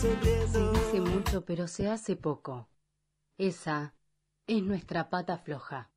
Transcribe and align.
Se 0.00 0.16
dice 0.16 1.00
mucho, 1.00 1.44
pero 1.44 1.68
se 1.68 1.88
hace 1.88 2.16
poco. 2.16 2.68
Esa 3.38 3.94
es 4.46 4.62
nuestra 4.62 5.10
pata 5.10 5.38
floja. 5.38 5.90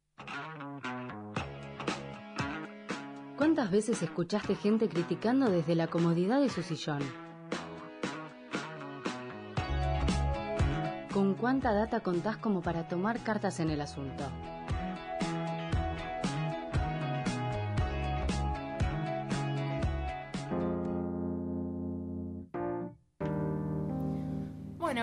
¿Cuántas 3.38 3.72
veces 3.72 4.02
escuchaste 4.02 4.56
gente 4.56 4.88
criticando 4.88 5.50
desde 5.50 5.76
la 5.76 5.88
comodidad 5.88 6.40
de 6.40 6.50
su 6.50 6.64
sillón? 6.64 7.02
¿Con 11.14 11.34
cuánta 11.36 11.74
data 11.74 12.02
contás 12.02 12.38
como 12.38 12.62
para 12.62 12.88
tomar 12.88 13.24
cartas 13.24 13.60
en 13.60 13.70
el 13.70 13.82
asunto? 13.82 14.24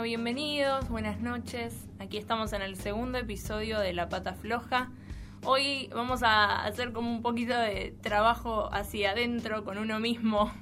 Bienvenidos, 0.02 0.88
buenas 0.88 1.20
noches. 1.20 1.88
Aquí 2.00 2.16
estamos 2.16 2.52
en 2.52 2.60
el 2.60 2.74
segundo 2.74 3.18
episodio 3.18 3.78
de 3.78 3.92
La 3.92 4.08
Pata 4.08 4.34
Floja. 4.34 4.90
Hoy 5.44 5.88
vamos 5.94 6.24
a 6.24 6.64
hacer 6.64 6.92
como 6.92 7.08
un 7.08 7.22
poquito 7.22 7.56
de 7.56 7.94
trabajo 8.00 8.68
hacia 8.74 9.12
adentro 9.12 9.62
con 9.62 9.78
uno 9.78 10.00
mismo. 10.00 10.52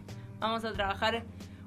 Vamos 0.41 0.67
a 0.67 0.75
trabajar 0.75 1.25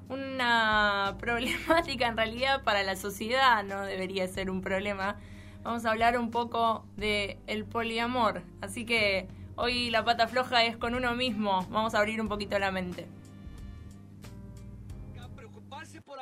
una 0.08 1.16
problemática 1.20 2.08
en 2.08 2.16
realidad 2.16 2.64
para 2.64 2.84
la 2.84 2.96
sociedad, 2.96 3.64
no 3.64 3.82
debería 3.82 4.28
ser 4.28 4.52
un 4.52 4.62
problema. 4.62 5.18
Vamos 5.64 5.84
a 5.86 5.90
hablar 5.90 6.20
un 6.20 6.30
poco 6.30 6.86
de 6.96 7.40
el 7.48 7.66
poliamor. 7.66 8.44
Así 8.62 8.86
que 8.86 9.28
hoy 9.56 9.90
la 9.90 10.06
pata 10.06 10.28
floja 10.28 10.64
es 10.64 10.78
con 10.78 10.94
uno 10.94 11.16
mismo. 11.16 11.66
Vamos 11.72 11.96
a 11.96 12.00
abrir 12.00 12.22
un 12.22 12.30
poquito 12.30 12.60
la 12.60 12.72
mente. 12.72 13.08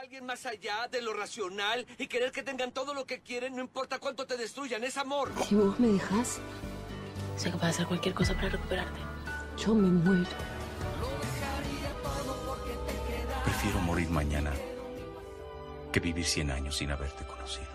Alguien 0.02 0.26
más 0.26 0.48
allá 0.48 0.88
de 0.92 1.00
lo 1.00 1.14
racional 1.14 1.86
y 2.00 2.08
querer 2.08 2.32
que 2.32 2.42
tengan 2.42 2.72
todo 2.72 2.96
lo 2.96 3.06
que 3.06 3.22
quieren, 3.22 3.56
no 3.56 3.62
importa 3.62 4.00
cuánto 4.00 4.26
te 4.26 4.36
destruyan, 4.36 4.84
es 4.84 4.98
amor. 4.98 5.32
Si 5.48 5.54
vos 5.54 5.80
me 5.80 5.90
dejas, 5.90 6.40
Soy 7.38 7.52
capaz 7.52 7.68
de 7.68 7.72
hacer 7.74 7.86
cualquier 7.86 8.16
cosa 8.16 8.34
para 8.34 8.50
recuperarte. 8.50 9.00
yo 9.58 9.76
me 9.76 9.88
muero. 9.90 10.30
Prefiero 13.44 13.80
morir 13.82 14.10
mañana 14.10 14.52
que 15.92 16.00
vivir 16.00 16.26
100 16.26 16.50
años 16.50 16.78
sin 16.78 16.90
haberte 16.90 17.24
conocido. 17.24 17.68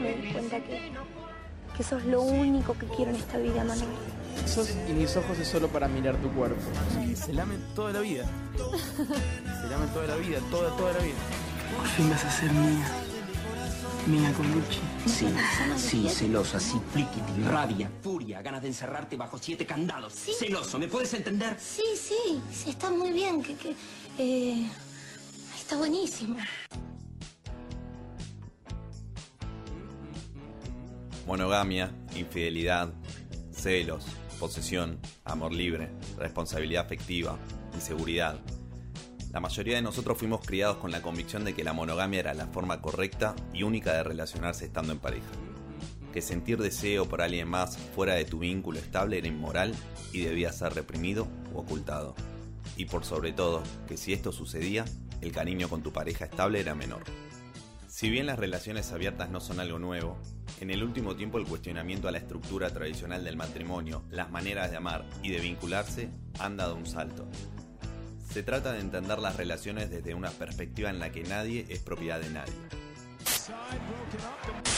Me 0.00 0.14
di 0.16 0.32
cuenta 0.32 0.58
que, 0.58 0.92
que 1.76 1.82
sos 1.84 2.04
lo 2.04 2.22
único 2.22 2.76
que 2.76 2.86
quiero 2.88 3.12
en 3.12 3.16
esta 3.16 3.38
vida, 3.38 3.62
Manuel. 3.62 4.23
Sos 4.46 4.70
y 4.88 4.92
mis 4.92 5.16
ojos 5.16 5.38
es 5.38 5.48
solo 5.48 5.68
para 5.68 5.88
mirar 5.88 6.16
tu 6.16 6.30
cuerpo. 6.32 6.60
Se 7.14 7.32
lamen 7.32 7.60
toda 7.74 7.92
la 7.92 8.00
vida. 8.00 8.24
Se 8.56 9.68
lamen 9.68 9.88
toda 9.92 10.06
la 10.06 10.16
vida, 10.16 10.38
toda, 10.50 10.76
toda 10.76 10.92
la 10.92 10.98
vida. 11.00 11.14
Por 11.76 11.86
fin 11.88 12.10
vas 12.10 12.24
a 12.24 12.30
ser 12.30 12.52
mía. 12.52 12.86
Mía 14.06 14.32
con 14.36 14.52
Gucci. 14.52 14.80
Sí, 15.06 15.26
sí, 15.76 16.08
celosa, 16.08 16.60
sí, 16.60 16.78
pliquiti, 16.92 17.42
rabia, 17.44 17.90
furia, 18.02 18.42
ganas 18.42 18.60
de 18.62 18.68
encerrarte 18.68 19.16
bajo 19.16 19.38
siete 19.38 19.64
candados. 19.64 20.12
Celoso, 20.38 20.78
¿me 20.78 20.88
puedes 20.88 21.14
entender? 21.14 21.56
Sí, 21.58 21.82
sí, 21.96 22.40
sí, 22.52 22.70
está 22.70 22.90
muy 22.90 23.12
bien, 23.12 23.42
que, 23.42 23.56
que 23.56 23.74
eh, 24.18 24.68
está 25.56 25.76
buenísimo. 25.76 26.36
Monogamia, 31.26 31.90
infidelidad, 32.14 32.92
celos, 33.52 34.04
posesión, 34.44 34.98
amor 35.24 35.54
libre, 35.54 35.88
responsabilidad 36.18 36.84
afectiva, 36.84 37.38
inseguridad. 37.72 38.38
La 39.32 39.40
mayoría 39.40 39.76
de 39.76 39.80
nosotros 39.80 40.18
fuimos 40.18 40.46
criados 40.46 40.76
con 40.76 40.90
la 40.90 41.00
convicción 41.00 41.46
de 41.46 41.54
que 41.54 41.64
la 41.64 41.72
monogamia 41.72 42.20
era 42.20 42.34
la 42.34 42.48
forma 42.48 42.82
correcta 42.82 43.34
y 43.54 43.62
única 43.62 43.94
de 43.94 44.02
relacionarse 44.02 44.66
estando 44.66 44.92
en 44.92 44.98
pareja. 44.98 45.30
Que 46.12 46.20
sentir 46.20 46.58
deseo 46.58 47.08
por 47.08 47.22
alguien 47.22 47.48
más 47.48 47.78
fuera 47.94 48.16
de 48.16 48.26
tu 48.26 48.40
vínculo 48.40 48.78
estable 48.78 49.16
era 49.16 49.28
inmoral 49.28 49.74
y 50.12 50.20
debía 50.20 50.52
ser 50.52 50.74
reprimido 50.74 51.26
o 51.54 51.60
ocultado. 51.60 52.14
Y 52.76 52.84
por 52.84 53.06
sobre 53.06 53.32
todo, 53.32 53.62
que 53.88 53.96
si 53.96 54.12
esto 54.12 54.30
sucedía, 54.30 54.84
el 55.22 55.32
cariño 55.32 55.70
con 55.70 55.82
tu 55.82 55.90
pareja 55.90 56.26
estable 56.26 56.60
era 56.60 56.74
menor. 56.74 57.04
Si 57.94 58.10
bien 58.10 58.26
las 58.26 58.40
relaciones 58.40 58.90
abiertas 58.90 59.30
no 59.30 59.38
son 59.38 59.60
algo 59.60 59.78
nuevo, 59.78 60.18
en 60.60 60.70
el 60.70 60.82
último 60.82 61.14
tiempo 61.14 61.38
el 61.38 61.46
cuestionamiento 61.46 62.08
a 62.08 62.10
la 62.10 62.18
estructura 62.18 62.68
tradicional 62.70 63.22
del 63.22 63.36
matrimonio, 63.36 64.02
las 64.10 64.32
maneras 64.32 64.72
de 64.72 64.78
amar 64.78 65.04
y 65.22 65.30
de 65.30 65.38
vincularse 65.38 66.10
han 66.40 66.56
dado 66.56 66.74
un 66.74 66.86
salto. 66.86 67.24
Se 68.32 68.42
trata 68.42 68.72
de 68.72 68.80
entender 68.80 69.20
las 69.20 69.36
relaciones 69.36 69.90
desde 69.90 70.12
una 70.12 70.30
perspectiva 70.30 70.90
en 70.90 70.98
la 70.98 71.12
que 71.12 71.22
nadie 71.22 71.66
es 71.68 71.78
propiedad 71.78 72.18
de 72.18 72.30
nadie. 72.30 72.52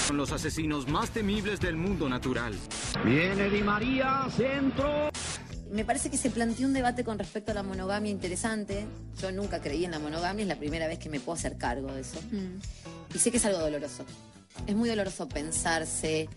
Son 0.06 0.19
los 0.19 0.31
asesinos 0.33 0.87
más 0.87 1.09
temibles 1.09 1.59
del 1.59 1.77
mundo 1.77 2.10
natural. 2.10 2.54
Viene 3.03 3.48
Di 3.48 3.62
María, 3.62 4.28
centro. 4.37 5.09
Me 5.71 5.87
parece 5.87 6.10
que 6.10 6.19
se 6.19 6.28
planteó 6.28 6.66
un 6.66 6.75
debate 6.75 7.03
con 7.03 7.19
respecto 7.19 7.53
a 7.53 7.54
la 7.54 7.62
monogamia 7.62 8.10
interesante. 8.10 8.84
Yo 9.19 9.33
nunca 9.33 9.62
creí 9.62 9.87
en 9.87 9.93
la 9.93 10.00
monogamia, 10.00 10.43
es 10.43 10.48
la 10.48 10.59
primera 10.59 10.87
vez 10.87 10.98
que 10.98 11.09
me 11.09 11.19
puedo 11.19 11.34
hacer 11.34 11.56
cargo 11.56 11.91
de 11.93 12.03
eso. 12.03 12.21
Y 13.16 13.19
sé 13.19 13.31
que 13.31 13.38
es 13.38 13.47
algo 13.47 13.60
doloroso. 13.60 14.04
Es 14.66 14.77
muy 14.77 14.91
doloroso 14.91 15.27
pensarse 15.27 16.28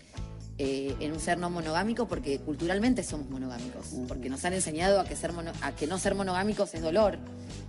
eh, 0.57 0.95
en 1.01 1.11
un 1.11 1.19
ser 1.19 1.37
no 1.37 1.49
monogámico 1.49 2.07
porque 2.07 2.39
culturalmente 2.39 3.03
somos 3.03 3.29
monogámicos. 3.29 3.87
Porque 4.07 4.29
nos 4.29 4.45
han 4.45 4.53
enseñado 4.53 5.01
a 5.01 5.03
que, 5.03 5.17
ser 5.17 5.33
mono- 5.33 5.51
a 5.61 5.73
que 5.75 5.87
no 5.87 5.97
ser 5.97 6.15
monogámicos 6.15 6.73
es 6.73 6.81
dolor. 6.81 7.17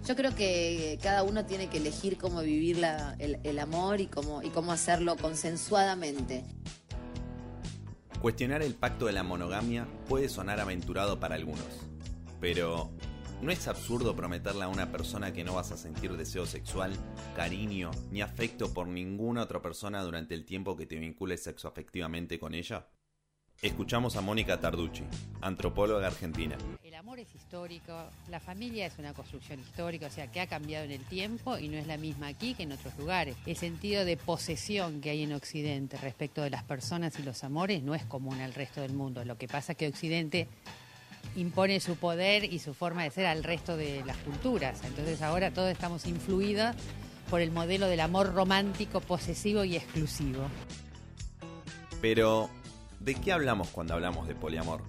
Yo 0.07 0.15
creo 0.15 0.33
que 0.37 0.97
cada 1.03 1.25
uno 1.25 1.45
tiene 1.45 1.67
que 1.67 1.79
elegir 1.79 2.19
cómo 2.19 2.41
vivir 2.43 2.79
la- 2.79 3.17
el, 3.19 3.41
el 3.43 3.59
amor 3.59 4.01
y 4.01 4.07
cómo, 4.07 4.45
y 4.45 4.51
cómo 4.51 4.71
hacerlo 4.71 5.17
consensuadamente. 5.17 6.45
Cuestionar 8.23 8.63
el 8.63 8.75
pacto 8.75 9.07
de 9.07 9.13
la 9.13 9.25
monogamia 9.25 9.89
puede 10.09 10.29
sonar 10.29 10.61
aventurado 10.61 11.19
para 11.19 11.35
algunos, 11.35 11.65
pero 12.41 12.91
¿no 13.43 13.51
es 13.51 13.67
absurdo 13.69 14.15
prometerle 14.15 14.65
a 14.65 14.69
una 14.69 14.91
persona 14.93 15.33
que 15.33 15.45
no 15.45 15.55
vas 15.55 15.73
a 15.73 15.77
sentir 15.77 16.13
deseo 16.17 16.47
sexual, 16.47 16.93
cariño 17.35 17.91
ni 18.11 18.21
afecto 18.21 18.73
por 18.73 18.87
ninguna 18.87 19.43
otra 19.43 19.63
persona 19.63 20.03
durante 20.03 20.35
el 20.35 20.45
tiempo 20.45 20.77
que 20.77 20.87
te 20.87 20.99
vincules 20.99 21.43
sexoafectivamente 21.43 22.39
con 22.39 22.55
ella? 22.55 22.87
Escuchamos 23.63 24.17
a 24.17 24.23
Mónica 24.23 24.59
Tarducci, 24.59 25.05
antropóloga 25.43 26.07
argentina. 26.07 26.57
El 26.83 26.95
amor 26.95 27.19
es 27.19 27.35
histórico, 27.35 27.93
la 28.31 28.41
familia 28.41 28.87
es 28.87 28.99
una 28.99 29.13
construcción 29.13 29.61
histórica, 29.61 30.07
o 30.07 30.11
sea, 30.11 30.33
que 30.33 30.41
ha 30.41 30.47
cambiado 30.47 30.87
en 30.87 30.93
el 30.93 31.05
tiempo 31.05 31.59
y 31.59 31.69
no 31.69 31.77
es 31.77 31.87
la 31.87 31.99
misma 31.99 32.29
aquí 32.29 32.55
que 32.55 32.63
en 32.63 32.73
otros 32.73 32.97
lugares. 32.99 33.37
El 33.45 33.57
sentido 33.57 34.07
de 34.07 34.17
posesión 34.17 35.03
que 35.03 35.11
hay 35.11 35.25
en 35.25 35.35
Occidente 35.35 35.99
respecto 35.99 36.41
de 36.41 36.49
las 36.49 36.65
personas 36.65 37.19
y 37.19 37.23
los 37.23 37.45
amores 37.45 37.83
no 37.83 37.95
es 37.95 38.05
común 38.07 38.41
al 38.41 38.55
resto 38.55 38.81
del 38.81 38.95
mundo. 38.95 39.27
Lo 39.27 39.37
que 39.37 39.47
pasa 39.47 39.73
es 39.73 39.79
que 39.79 39.89
Occidente 39.89 40.49
impone 41.37 41.81
su 41.81 41.97
poder 41.97 42.45
y 42.45 42.59
su 42.59 42.75
forma 42.75 43.05
de 43.05 43.11
ser 43.11 43.27
al 43.27 43.45
resto 43.45 43.77
de 43.77 44.03
las 44.05 44.17
culturas. 44.19 44.81
Entonces 44.85 45.23
ahora 45.23 45.53
todos 45.53 45.71
estamos 45.71 46.07
influidos 46.07 46.75
por 47.29 47.41
el 47.41 47.53
modelo 47.53 47.87
del 47.87 48.01
amor 48.01 48.35
romántico, 48.35 49.01
posesivo 49.01 49.65
y 49.65 49.77
exclusivo. 49.77 50.43
Pero, 52.01 52.51
¿de 52.99 53.15
qué 53.15 53.33
hablamos 53.33 53.69
cuando 53.69 53.95
hablamos 53.95 54.27
de 54.27 54.35
poliamor? 54.35 54.83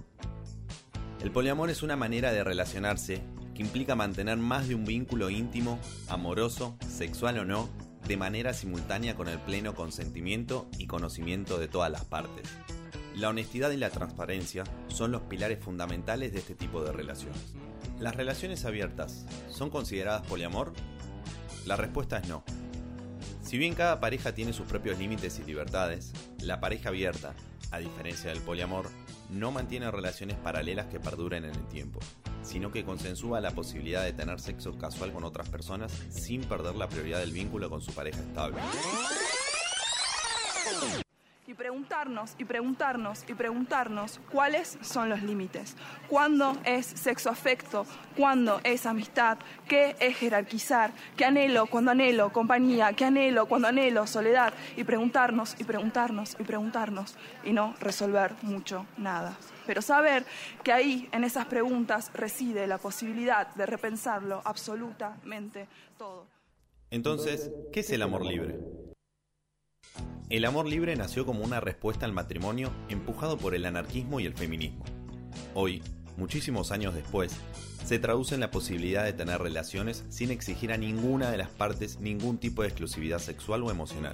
El 1.21 1.31
poliamor 1.31 1.69
es 1.69 1.83
una 1.83 1.95
manera 1.95 2.31
de 2.31 2.43
relacionarse 2.43 3.21
que 3.53 3.61
implica 3.61 3.95
mantener 3.95 4.37
más 4.37 4.67
de 4.67 4.75
un 4.75 4.85
vínculo 4.85 5.29
íntimo, 5.29 5.79
amoroso, 6.07 6.77
sexual 6.87 7.37
o 7.37 7.45
no, 7.45 7.69
de 8.07 8.17
manera 8.17 8.53
simultánea 8.53 9.15
con 9.15 9.27
el 9.27 9.37
pleno 9.37 9.75
consentimiento 9.75 10.67
y 10.79 10.87
conocimiento 10.87 11.59
de 11.59 11.67
todas 11.67 11.91
las 11.91 12.05
partes. 12.05 12.49
La 13.15 13.29
honestidad 13.29 13.71
y 13.71 13.77
la 13.77 13.89
transparencia 13.89 14.63
son 14.87 15.11
los 15.11 15.21
pilares 15.23 15.59
fundamentales 15.59 16.31
de 16.31 16.39
este 16.39 16.55
tipo 16.55 16.81
de 16.83 16.93
relaciones. 16.93 17.53
¿Las 17.99 18.15
relaciones 18.15 18.63
abiertas 18.65 19.25
son 19.49 19.69
consideradas 19.69 20.25
poliamor? 20.25 20.73
La 21.65 21.75
respuesta 21.75 22.19
es 22.19 22.27
no. 22.27 22.43
Si 23.43 23.57
bien 23.57 23.75
cada 23.75 23.99
pareja 23.99 24.33
tiene 24.33 24.53
sus 24.53 24.65
propios 24.65 24.97
límites 24.97 25.39
y 25.39 25.43
libertades, 25.43 26.13
la 26.39 26.61
pareja 26.61 26.89
abierta, 26.89 27.35
a 27.71 27.79
diferencia 27.79 28.29
del 28.29 28.41
poliamor, 28.41 28.87
no 29.29 29.51
mantiene 29.51 29.91
relaciones 29.91 30.37
paralelas 30.37 30.87
que 30.87 30.99
perduren 30.99 31.43
en 31.45 31.55
el 31.55 31.67
tiempo, 31.67 31.99
sino 32.43 32.71
que 32.71 32.85
consensúa 32.85 33.41
la 33.41 33.51
posibilidad 33.51 34.03
de 34.03 34.13
tener 34.13 34.39
sexo 34.39 34.77
casual 34.77 35.11
con 35.11 35.25
otras 35.25 35.49
personas 35.49 35.91
sin 36.09 36.41
perder 36.41 36.75
la 36.75 36.87
prioridad 36.87 37.19
del 37.19 37.31
vínculo 37.31 37.69
con 37.69 37.81
su 37.81 37.91
pareja 37.93 38.19
estable. 38.19 38.61
Y 41.51 41.53
preguntarnos 41.53 42.33
y 42.37 42.45
preguntarnos 42.45 43.25
y 43.27 43.33
preguntarnos 43.33 44.21
cuáles 44.31 44.77
son 44.81 45.09
los 45.09 45.21
límites. 45.21 45.75
¿Cuándo 46.07 46.57
es 46.63 46.85
sexo 46.85 47.29
afecto? 47.29 47.85
¿Cuándo 48.15 48.61
es 48.63 48.85
amistad? 48.85 49.37
¿Qué 49.67 49.97
es 49.99 50.15
jerarquizar? 50.15 50.93
¿Qué 51.17 51.25
anhelo 51.25 51.65
cuando 51.65 51.91
anhelo 51.91 52.31
compañía? 52.31 52.93
¿Qué 52.93 53.03
anhelo 53.03 53.47
cuando 53.47 53.67
anhelo 53.67 54.07
soledad? 54.07 54.53
Y 54.77 54.85
preguntarnos 54.85 55.57
y 55.59 55.65
preguntarnos 55.65 56.37
y 56.39 56.43
preguntarnos 56.43 57.17
y 57.43 57.51
no 57.51 57.75
resolver 57.81 58.33
mucho 58.43 58.85
nada. 58.95 59.35
Pero 59.67 59.81
saber 59.81 60.23
que 60.63 60.71
ahí, 60.71 61.09
en 61.11 61.25
esas 61.25 61.47
preguntas, 61.47 62.11
reside 62.13 62.65
la 62.65 62.77
posibilidad 62.77 63.53
de 63.55 63.65
repensarlo 63.65 64.41
absolutamente 64.45 65.67
todo. 65.97 66.27
Entonces, 66.91 67.51
¿qué 67.73 67.81
es 67.81 67.89
el 67.89 68.03
amor 68.03 68.25
libre? 68.25 68.57
El 70.31 70.45
amor 70.45 70.65
libre 70.65 70.95
nació 70.95 71.25
como 71.25 71.43
una 71.43 71.59
respuesta 71.59 72.05
al 72.05 72.13
matrimonio 72.13 72.71
empujado 72.87 73.37
por 73.37 73.53
el 73.53 73.65
anarquismo 73.65 74.21
y 74.21 74.25
el 74.25 74.33
feminismo. 74.33 74.85
Hoy, 75.53 75.83
muchísimos 76.15 76.71
años 76.71 76.95
después, 76.95 77.35
se 77.83 77.99
traduce 77.99 78.35
en 78.35 78.39
la 78.39 78.49
posibilidad 78.49 79.03
de 79.03 79.11
tener 79.11 79.41
relaciones 79.41 80.05
sin 80.07 80.31
exigir 80.31 80.71
a 80.71 80.77
ninguna 80.77 81.31
de 81.31 81.37
las 81.37 81.49
partes 81.49 81.99
ningún 81.99 82.37
tipo 82.37 82.61
de 82.61 82.69
exclusividad 82.69 83.19
sexual 83.19 83.61
o 83.63 83.71
emocional. 83.71 84.13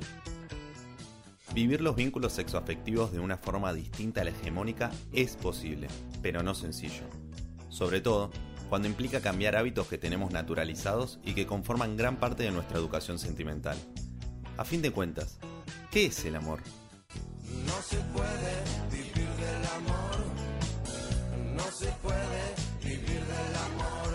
Vivir 1.53 1.81
los 1.81 1.95
vínculos 1.95 2.33
sexoafectivos 2.33 3.11
de 3.11 3.19
una 3.19 3.37
forma 3.37 3.71
distinta 3.71 4.21
a 4.21 4.23
la 4.23 4.31
hegemónica 4.31 4.89
es 5.13 5.35
posible, 5.35 5.87
pero 6.23 6.41
no 6.41 6.55
sencillo. 6.55 7.03
Sobre 7.69 8.01
todo, 8.01 8.31
cuando 8.69 8.87
implica 8.87 9.21
cambiar 9.21 9.55
hábitos 9.55 9.85
que 9.85 9.99
tenemos 9.99 10.31
naturalizados 10.31 11.19
y 11.23 11.35
que 11.35 11.45
conforman 11.45 11.95
gran 11.95 12.17
parte 12.19 12.41
de 12.41 12.49
nuestra 12.49 12.79
educación 12.79 13.19
sentimental. 13.19 13.77
A 14.57 14.65
fin 14.65 14.81
de 14.81 14.89
cuentas, 14.89 15.37
¿qué 15.91 16.07
es 16.07 16.25
el 16.25 16.35
amor? 16.35 16.59
No 17.65 17.81
se 17.81 17.97
puede 18.13 18.63
vivir 18.91 19.29
del 19.37 19.65
amor. 19.75 20.17
No 21.55 21.71
se 21.71 21.87
puede 22.01 22.55
vivir 22.83 23.21
del 23.21 23.55
amor. 23.69 24.09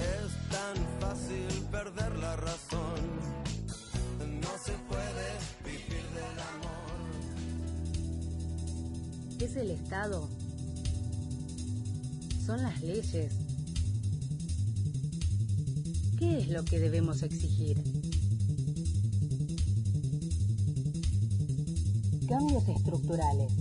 Es 0.00 0.50
tan 0.50 0.76
fácil 1.00 1.64
perder 1.70 2.16
la 2.18 2.36
razón. 2.36 3.00
No 4.40 4.58
se 4.64 4.72
puede 4.88 5.28
vivir 5.64 6.04
del 6.18 6.38
amor. 6.54 6.98
¿Es 9.40 9.56
el 9.56 9.70
Estado? 9.70 10.28
¿Son 12.44 12.62
las 12.62 12.80
leyes? 12.80 13.32
¿Qué 16.18 16.38
es 16.38 16.48
lo 16.48 16.64
que 16.64 16.80
debemos 16.80 17.22
exigir? 17.22 17.82
Cambios 22.28 22.68
estructurales. 22.68 23.52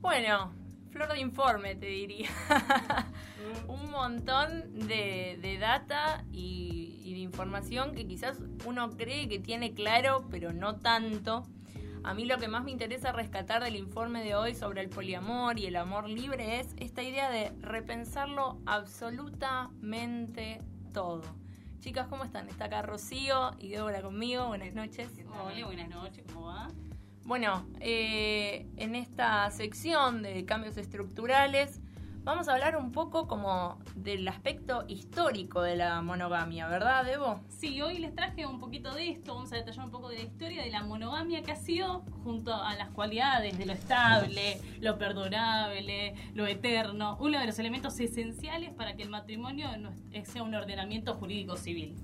Bueno, 0.00 0.52
flor 0.90 1.12
de 1.12 1.20
informe 1.20 1.74
te 1.74 1.86
diría. 1.86 2.28
Un 3.66 3.90
montón 3.90 4.86
de, 4.86 5.38
de 5.42 5.58
data 5.58 6.24
y, 6.30 7.00
y 7.02 7.14
de 7.14 7.18
información 7.18 7.96
que 7.96 8.06
quizás 8.06 8.38
uno 8.64 8.90
cree 8.96 9.28
que 9.28 9.40
tiene 9.40 9.74
claro, 9.74 10.28
pero 10.30 10.52
no 10.52 10.76
tanto. 10.76 11.42
A 12.04 12.14
mí 12.14 12.26
lo 12.26 12.38
que 12.38 12.46
más 12.46 12.62
me 12.62 12.70
interesa 12.70 13.10
rescatar 13.10 13.64
del 13.64 13.74
informe 13.74 14.22
de 14.22 14.36
hoy 14.36 14.54
sobre 14.54 14.82
el 14.82 14.88
poliamor 14.88 15.58
y 15.58 15.66
el 15.66 15.74
amor 15.74 16.08
libre 16.08 16.60
es 16.60 16.68
esta 16.76 17.02
idea 17.02 17.28
de 17.28 17.50
repensarlo 17.60 18.60
absolutamente 18.66 20.60
todo. 20.92 21.45
Chicas, 21.80 22.08
¿cómo 22.08 22.24
están? 22.24 22.48
Está 22.48 22.64
acá 22.64 22.82
Rocío 22.82 23.52
y 23.58 23.68
Débora 23.68 24.02
conmigo. 24.02 24.48
Buenas 24.48 24.74
noches. 24.74 25.08
Hola, 25.28 25.66
buenas 25.66 25.88
noches, 25.88 26.24
¿cómo 26.32 26.46
va? 26.46 26.68
Bueno, 27.24 27.66
eh, 27.80 28.66
en 28.76 28.94
esta 28.94 29.50
sección 29.50 30.22
de 30.22 30.44
cambios 30.44 30.76
estructurales 30.76 31.80
vamos 32.26 32.48
a 32.48 32.54
hablar 32.54 32.76
un 32.76 32.90
poco 32.90 33.28
como 33.28 33.78
del 33.94 34.26
aspecto 34.26 34.84
histórico 34.88 35.62
de 35.62 35.76
la 35.76 36.02
monogamia, 36.02 36.66
¿verdad, 36.66 37.04
Debo? 37.04 37.40
Sí, 37.46 37.80
hoy 37.80 37.98
les 37.98 38.16
traje 38.16 38.44
un 38.44 38.58
poquito 38.58 38.92
de 38.92 39.10
esto, 39.10 39.36
vamos 39.36 39.52
a 39.52 39.56
detallar 39.56 39.84
un 39.84 39.92
poco 39.92 40.08
de 40.08 40.16
la 40.16 40.24
historia 40.24 40.64
de 40.64 40.70
la 40.70 40.82
monogamia 40.82 41.42
que 41.42 41.52
ha 41.52 41.56
sido, 41.56 42.00
junto 42.24 42.52
a 42.52 42.74
las 42.74 42.90
cualidades 42.90 43.56
de 43.56 43.64
lo 43.64 43.72
estable, 43.72 44.60
lo 44.80 44.98
perdurable, 44.98 46.14
lo 46.34 46.48
eterno, 46.48 47.16
uno 47.20 47.38
de 47.38 47.46
los 47.46 47.60
elementos 47.60 47.98
esenciales 48.00 48.72
para 48.72 48.96
que 48.96 49.04
el 49.04 49.08
matrimonio 49.08 49.68
sea 50.24 50.42
un 50.42 50.54
ordenamiento 50.56 51.14
jurídico 51.14 51.56
civil. 51.56 51.94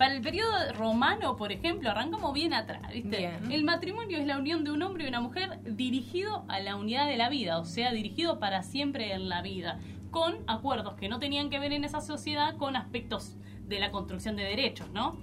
Para 0.00 0.14
el 0.14 0.22
periodo 0.22 0.50
romano, 0.78 1.36
por 1.36 1.52
ejemplo, 1.52 1.90
arrancamos 1.90 2.32
bien 2.32 2.54
atrás, 2.54 2.80
¿viste? 2.90 3.18
Bien. 3.18 3.52
El 3.52 3.64
matrimonio 3.64 4.16
es 4.16 4.26
la 4.26 4.38
unión 4.38 4.64
de 4.64 4.70
un 4.70 4.82
hombre 4.82 5.04
y 5.04 5.08
una 5.08 5.20
mujer 5.20 5.60
dirigido 5.62 6.46
a 6.48 6.58
la 6.58 6.76
unidad 6.76 7.06
de 7.06 7.18
la 7.18 7.28
vida, 7.28 7.58
o 7.58 7.66
sea, 7.66 7.92
dirigido 7.92 8.38
para 8.38 8.62
siempre 8.62 9.12
en 9.12 9.28
la 9.28 9.42
vida, 9.42 9.78
con 10.10 10.36
acuerdos 10.46 10.94
que 10.94 11.10
no 11.10 11.18
tenían 11.18 11.50
que 11.50 11.58
ver 11.58 11.72
en 11.72 11.84
esa 11.84 12.00
sociedad 12.00 12.56
con 12.56 12.76
aspectos 12.76 13.36
de 13.68 13.78
la 13.78 13.90
construcción 13.90 14.36
de 14.36 14.44
derechos, 14.44 14.90
¿no? 14.90 15.18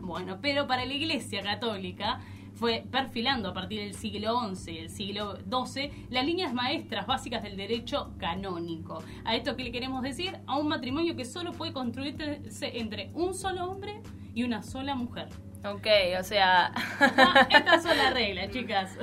Bueno, 0.00 0.38
pero 0.40 0.66
para 0.66 0.86
la 0.86 0.94
Iglesia 0.94 1.42
Católica 1.42 2.20
fue 2.58 2.84
perfilando 2.90 3.50
a 3.50 3.54
partir 3.54 3.80
del 3.80 3.94
siglo 3.94 4.52
XI 4.52 4.72
y 4.72 4.78
el 4.78 4.90
siglo 4.90 5.36
XII 5.36 6.06
las 6.10 6.26
líneas 6.26 6.52
maestras 6.52 7.06
básicas 7.06 7.42
del 7.42 7.56
derecho 7.56 8.10
canónico. 8.18 9.02
¿A 9.24 9.36
esto 9.36 9.54
qué 9.56 9.62
le 9.62 9.72
queremos 9.72 10.02
decir? 10.02 10.38
A 10.46 10.58
un 10.58 10.66
matrimonio 10.68 11.14
que 11.14 11.24
solo 11.24 11.52
puede 11.52 11.72
construirse 11.72 12.42
entre 12.78 13.10
un 13.14 13.34
solo 13.34 13.70
hombre 13.70 14.02
y 14.34 14.42
una 14.42 14.62
sola 14.62 14.96
mujer. 14.96 15.28
Ok, 15.64 15.86
o 16.18 16.22
sea... 16.22 16.72
Estas 17.50 17.82
son 17.82 17.96
las 17.98 18.14
reglas, 18.14 18.50
chicas. 18.50 18.96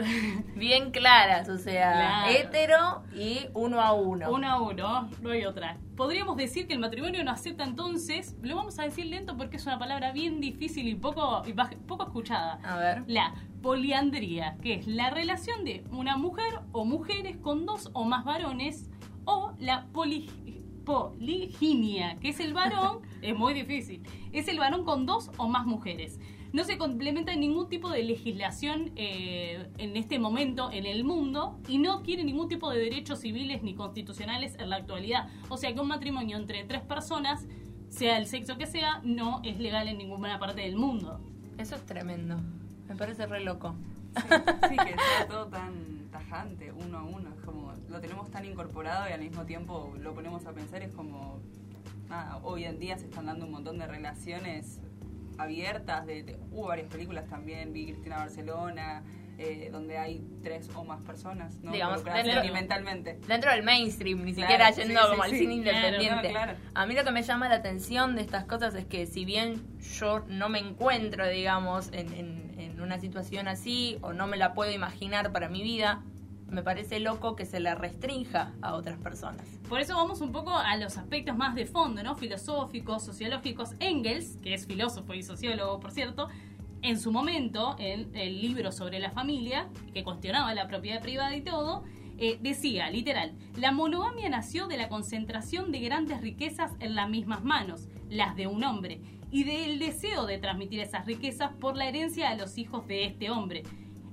Bien 0.55 0.91
claras, 0.91 1.49
o 1.49 1.57
sea, 1.57 1.91
Claro. 1.91 2.31
hetero 2.31 3.03
y 3.13 3.47
uno 3.53 3.81
a 3.81 3.91
uno. 3.93 4.31
Uno 4.31 4.49
a 4.49 4.61
uno, 4.61 5.09
no 5.21 5.29
hay 5.31 5.43
otra. 5.45 5.77
Podríamos 5.97 6.37
decir 6.37 6.65
que 6.67 6.73
el 6.73 6.79
matrimonio 6.79 7.23
no 7.25 7.31
acepta 7.31 7.63
entonces, 7.65 8.35
lo 8.41 8.55
vamos 8.55 8.79
a 8.79 8.83
decir 8.83 9.05
lento 9.07 9.35
porque 9.37 9.57
es 9.57 9.65
una 9.65 9.77
palabra 9.79 10.11
bien 10.13 10.39
difícil 10.39 10.87
y 10.87 10.95
poco, 10.95 11.43
y 11.45 11.53
poco 11.53 12.03
escuchada. 12.03 12.59
A 12.63 12.77
ver. 12.77 13.03
La 13.07 13.33
poliandría, 13.61 14.55
que 14.61 14.75
es 14.75 14.87
la 14.87 15.09
relación 15.09 15.65
de 15.65 15.83
una 15.91 16.15
mujer 16.17 16.59
o 16.71 16.85
mujeres 16.85 17.35
con 17.37 17.65
dos 17.65 17.89
o 17.93 18.05
más 18.05 18.23
varones, 18.23 18.89
o 19.25 19.53
la 19.59 19.87
poli- 19.91 20.29
poliginia, 20.85 22.17
que 22.21 22.29
es 22.29 22.39
el 22.39 22.53
varón, 22.53 22.99
es 23.21 23.35
muy 23.35 23.53
difícil, 23.53 24.03
es 24.31 24.47
el 24.47 24.59
varón 24.59 24.85
con 24.85 25.05
dos 25.05 25.31
o 25.37 25.47
más 25.47 25.65
mujeres. 25.65 26.19
No 26.53 26.63
se 26.63 26.77
complementa 26.77 27.35
ningún 27.35 27.67
tipo 27.67 27.89
de 27.89 28.03
legislación 28.03 28.91
eh, 28.95 29.67
en 29.77 29.97
este 29.97 30.19
momento 30.19 30.71
en 30.71 30.85
el 30.85 31.03
mundo 31.03 31.59
y 31.67 31.77
no 31.77 32.01
tiene 32.01 32.23
ningún 32.23 32.47
tipo 32.47 32.69
de 32.71 32.79
derechos 32.79 33.19
civiles 33.19 33.63
ni 33.63 33.75
constitucionales 33.75 34.55
en 34.59 34.69
la 34.69 34.77
actualidad. 34.77 35.29
O 35.49 35.57
sea 35.57 35.73
que 35.73 35.79
un 35.79 35.87
matrimonio 35.87 36.37
entre 36.37 36.63
tres 36.63 36.81
personas, 36.81 37.45
sea 37.89 38.17
el 38.17 38.25
sexo 38.25 38.57
que 38.57 38.67
sea, 38.67 39.01
no 39.03 39.41
es 39.43 39.59
legal 39.59 39.87
en 39.87 39.97
ninguna 39.97 40.39
parte 40.39 40.61
del 40.61 40.75
mundo. 40.75 41.19
Eso 41.57 41.75
es 41.75 41.85
tremendo. 41.85 42.37
Me 42.87 42.95
parece 42.95 43.25
re 43.25 43.43
loco. 43.43 43.75
Sí, 44.15 44.75
que 44.77 44.95
sea 45.17 45.27
todo 45.27 45.47
tan 45.47 46.09
tajante, 46.11 46.71
uno 46.71 46.99
a 46.99 47.03
uno. 47.03 47.29
Es 47.29 47.41
como, 47.41 47.73
lo 47.89 47.99
tenemos 47.99 48.29
tan 48.31 48.45
incorporado 48.45 49.09
y 49.09 49.13
al 49.13 49.21
mismo 49.21 49.45
tiempo 49.45 49.93
lo 49.99 50.13
ponemos 50.13 50.45
a 50.45 50.53
pensar. 50.53 50.81
Es 50.81 50.93
como, 50.93 51.39
nada, 52.09 52.39
hoy 52.43 52.65
en 52.65 52.79
día 52.79 52.97
se 52.97 53.05
están 53.05 53.25
dando 53.25 53.45
un 53.45 53.51
montón 53.51 53.77
de 53.77 53.87
relaciones 53.87 54.79
abiertas. 55.37 56.05
De, 56.05 56.23
de- 56.23 56.37
hubo 56.51 56.67
varias 56.67 56.87
películas 56.89 57.27
también, 57.27 57.73
vi 57.73 57.85
Cristina 57.87 58.17
Barcelona, 58.17 59.03
eh, 59.37 59.69
donde 59.71 59.97
hay 59.97 60.25
tres 60.41 60.69
o 60.75 60.83
más 60.85 61.01
personas, 61.01 61.55
¿no? 61.61 61.71
Digamos, 61.73 62.01
sentimentalmente. 62.01 63.19
Dentro 63.27 63.51
del 63.51 63.63
mainstream, 63.63 64.23
ni 64.23 64.33
Claro, 64.33 64.49
siquiera 64.51 64.71
yendo 64.71 65.01
sí, 65.01 65.07
como 65.09 65.23
al 65.23 65.29
sí. 65.31 65.39
cine 65.39 65.53
independiente. 65.55 66.29
claro. 66.29 66.53
A 66.73 66.85
mí 66.85 66.93
lo 66.95 67.03
que 67.03 67.11
me 67.11 67.21
llama 67.23 67.49
la 67.49 67.55
atención 67.55 68.15
de 68.15 68.21
estas 68.21 68.45
cosas 68.45 68.75
es 68.75 68.85
que 68.85 69.05
si 69.05 69.25
bien 69.25 69.61
yo 69.99 70.23
no 70.27 70.47
me 70.49 70.59
encuentro, 70.59 71.27
digamos, 71.27 71.89
en, 71.91 72.13
en- 72.13 72.45
en 72.59 72.79
una 72.81 72.99
situación 72.99 73.47
así 73.47 73.97
o 74.01 74.13
no 74.13 74.27
me 74.27 74.37
la 74.37 74.53
puedo 74.53 74.71
imaginar 74.71 75.31
para 75.33 75.49
mi 75.49 75.63
vida, 75.63 76.01
me 76.49 76.63
parece 76.63 76.99
loco 76.99 77.35
que 77.35 77.45
se 77.45 77.59
la 77.59 77.75
restrinja 77.75 78.53
a 78.61 78.75
otras 78.75 78.97
personas. 78.99 79.45
Por 79.67 79.79
eso 79.79 79.95
vamos 79.95 80.21
un 80.21 80.31
poco 80.31 80.51
a 80.51 80.75
los 80.77 80.97
aspectos 80.97 81.35
más 81.35 81.55
de 81.55 81.65
fondo, 81.65 82.03
¿no? 82.03 82.15
Filosóficos, 82.15 83.03
sociológicos. 83.03 83.71
Engels, 83.79 84.37
que 84.41 84.53
es 84.53 84.65
filósofo 84.67 85.13
y 85.13 85.23
sociólogo, 85.23 85.79
por 85.79 85.91
cierto, 85.91 86.29
en 86.81 86.99
su 86.99 87.11
momento, 87.11 87.75
en 87.79 88.15
el 88.15 88.41
libro 88.41 88.71
sobre 88.71 88.99
la 88.99 89.11
familia, 89.11 89.67
que 89.93 90.03
cuestionaba 90.03 90.53
la 90.53 90.67
propiedad 90.67 91.01
privada 91.01 91.35
y 91.35 91.41
todo, 91.41 91.83
eh, 92.17 92.37
decía, 92.41 92.89
literal, 92.89 93.33
la 93.57 93.71
monogamia 93.71 94.29
nació 94.29 94.67
de 94.67 94.77
la 94.77 94.87
concentración 94.87 95.71
de 95.71 95.79
grandes 95.79 96.21
riquezas 96.21 96.71
en 96.79 96.95
las 96.95 97.09
mismas 97.09 97.43
manos, 97.43 97.89
las 98.09 98.35
de 98.35 98.47
un 98.47 98.63
hombre, 98.63 99.01
y 99.31 99.43
del 99.43 99.79
deseo 99.79 100.25
de 100.25 100.37
transmitir 100.37 100.79
esas 100.79 101.05
riquezas 101.05 101.51
por 101.59 101.75
la 101.75 101.87
herencia 101.87 102.29
a 102.29 102.35
los 102.35 102.57
hijos 102.57 102.87
de 102.87 103.05
este 103.05 103.29
hombre 103.31 103.63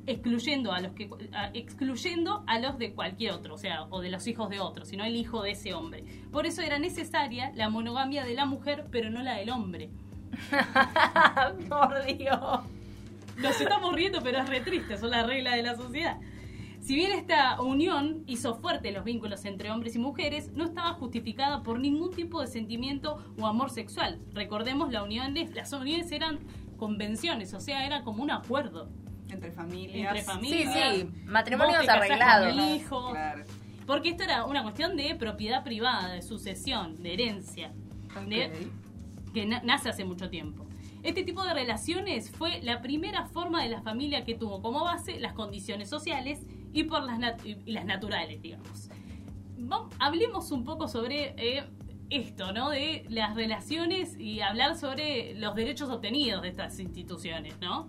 excluyendo 0.06 0.72
a 0.72 0.80
los 0.80 0.92
que 0.92 1.08
a- 1.32 1.50
excluyendo 1.54 2.42
a 2.46 2.58
los 2.58 2.78
de 2.78 2.92
cualquier 2.92 3.32
otro, 3.32 3.54
o 3.54 3.58
sea, 3.58 3.84
o 3.90 4.00
de 4.00 4.10
los 4.10 4.26
hijos 4.26 4.50
de 4.50 4.60
otro, 4.60 4.84
sino 4.84 5.04
el 5.04 5.16
hijo 5.16 5.42
de 5.42 5.52
ese 5.52 5.74
hombre. 5.74 6.04
Por 6.30 6.46
eso 6.46 6.62
era 6.62 6.78
necesaria 6.78 7.52
la 7.54 7.68
monogamia 7.68 8.24
de 8.24 8.34
la 8.34 8.44
mujer, 8.46 8.86
pero 8.90 9.10
no 9.10 9.22
la 9.22 9.36
del 9.36 9.50
hombre. 9.50 9.90
Por 11.68 12.04
Dios. 12.06 12.60
Nos 13.38 13.60
estamos 13.60 13.94
riendo, 13.94 14.20
pero 14.22 14.38
es 14.38 14.48
re 14.48 14.60
triste, 14.60 14.96
son 14.98 15.10
las 15.10 15.26
reglas 15.26 15.54
de 15.54 15.62
la 15.62 15.76
sociedad. 15.76 16.18
Si 16.80 16.96
bien 16.96 17.12
esta 17.12 17.60
unión 17.60 18.24
hizo 18.26 18.56
fuertes 18.56 18.92
los 18.92 19.04
vínculos 19.04 19.44
entre 19.44 19.70
hombres 19.70 19.94
y 19.94 20.00
mujeres, 20.00 20.50
no 20.52 20.64
estaba 20.64 20.94
justificada 20.94 21.62
por 21.62 21.78
ningún 21.78 22.10
tipo 22.10 22.40
de 22.40 22.48
sentimiento 22.48 23.18
o 23.40 23.46
amor 23.46 23.70
sexual. 23.70 24.18
Recordemos, 24.32 24.90
la 24.90 25.04
unión 25.04 25.32
de, 25.32 25.46
las 25.54 25.72
uniones 25.72 26.10
eran 26.10 26.40
convenciones, 26.76 27.54
o 27.54 27.60
sea, 27.60 27.86
era 27.86 28.02
como 28.02 28.22
un 28.22 28.32
acuerdo. 28.32 28.88
Entre 29.32 29.50
familias. 29.50 30.08
Entre 30.16 30.22
familias. 30.22 30.72
Sí, 30.74 31.00
sí, 31.02 31.08
matrimonios 31.24 31.80
con 31.80 31.90
arreglados. 31.90 32.56
mi 32.56 32.76
hijo. 32.76 33.10
Claro. 33.10 33.44
Porque 33.86 34.10
esto 34.10 34.22
era 34.24 34.44
una 34.44 34.62
cuestión 34.62 34.96
de 34.96 35.14
propiedad 35.16 35.64
privada, 35.64 36.12
de 36.12 36.22
sucesión, 36.22 37.02
de 37.02 37.14
herencia, 37.14 37.72
de- 38.28 38.68
que 39.34 39.46
na- 39.46 39.62
nace 39.64 39.88
hace 39.88 40.04
mucho 40.04 40.28
tiempo. 40.30 40.66
Este 41.02 41.24
tipo 41.24 41.42
de 41.42 41.52
relaciones 41.52 42.30
fue 42.30 42.62
la 42.62 42.80
primera 42.80 43.26
forma 43.26 43.62
de 43.62 43.70
la 43.70 43.82
familia 43.82 44.24
que 44.24 44.34
tuvo 44.36 44.62
como 44.62 44.84
base 44.84 45.18
las 45.18 45.32
condiciones 45.32 45.88
sociales 45.90 46.46
y 46.72 46.84
por 46.84 47.02
las, 47.02 47.18
nat- 47.18 47.44
y 47.44 47.72
las 47.72 47.84
naturales, 47.84 48.40
digamos. 48.40 48.88
Vam- 49.58 49.88
hablemos 49.98 50.52
un 50.52 50.64
poco 50.64 50.86
sobre 50.86 51.34
eh, 51.36 51.64
esto, 52.10 52.52
¿no? 52.52 52.70
De 52.70 53.04
las 53.08 53.34
relaciones 53.34 54.16
y 54.18 54.40
hablar 54.42 54.76
sobre 54.76 55.34
los 55.34 55.54
derechos 55.56 55.90
obtenidos 55.90 56.42
de 56.42 56.48
estas 56.48 56.78
instituciones, 56.78 57.58
¿no? 57.60 57.88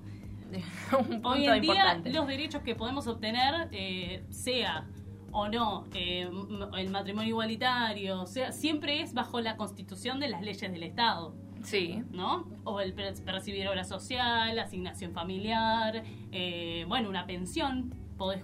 Un 0.99 1.05
punto 1.21 1.29
Hoy 1.29 1.45
en 1.45 1.61
día 1.61 1.73
importante. 1.73 2.11
los 2.13 2.27
derechos 2.27 2.61
que 2.63 2.75
podemos 2.75 3.07
obtener, 3.07 3.69
eh, 3.71 4.23
sea 4.29 4.85
o 5.31 5.47
no 5.47 5.85
eh, 5.95 6.29
el 6.77 6.89
matrimonio 6.91 7.29
igualitario, 7.29 8.25
sea, 8.27 8.51
siempre 8.51 9.01
es 9.01 9.13
bajo 9.13 9.41
la 9.41 9.57
constitución 9.57 10.19
de 10.19 10.27
las 10.29 10.41
leyes 10.41 10.71
del 10.71 10.83
Estado. 10.83 11.33
Sí. 11.63 12.03
¿No? 12.11 12.45
O 12.65 12.81
el 12.81 12.93
per- 12.93 13.15
percibir 13.23 13.67
obra 13.69 13.83
social, 13.85 14.59
asignación 14.59 15.13
familiar, 15.13 16.03
eh, 16.31 16.85
bueno, 16.87 17.09
una 17.09 17.25
pensión. 17.25 17.95
Podés 18.17 18.43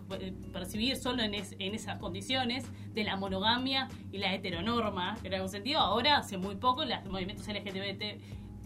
percibir 0.52 0.96
solo 0.96 1.22
en, 1.22 1.36
es- 1.36 1.56
en 1.60 1.76
esas 1.76 2.00
condiciones 2.00 2.66
de 2.94 3.04
la 3.04 3.18
monogamia 3.18 3.88
y 4.12 4.18
la 4.18 4.34
heteronorma, 4.34 5.16
en 5.24 5.34
algún 5.34 5.50
sentido. 5.50 5.80
Ahora, 5.80 6.18
hace 6.18 6.38
muy 6.38 6.56
poco, 6.56 6.84
los 6.86 7.06
movimientos 7.06 7.48
LGBT 7.48 8.20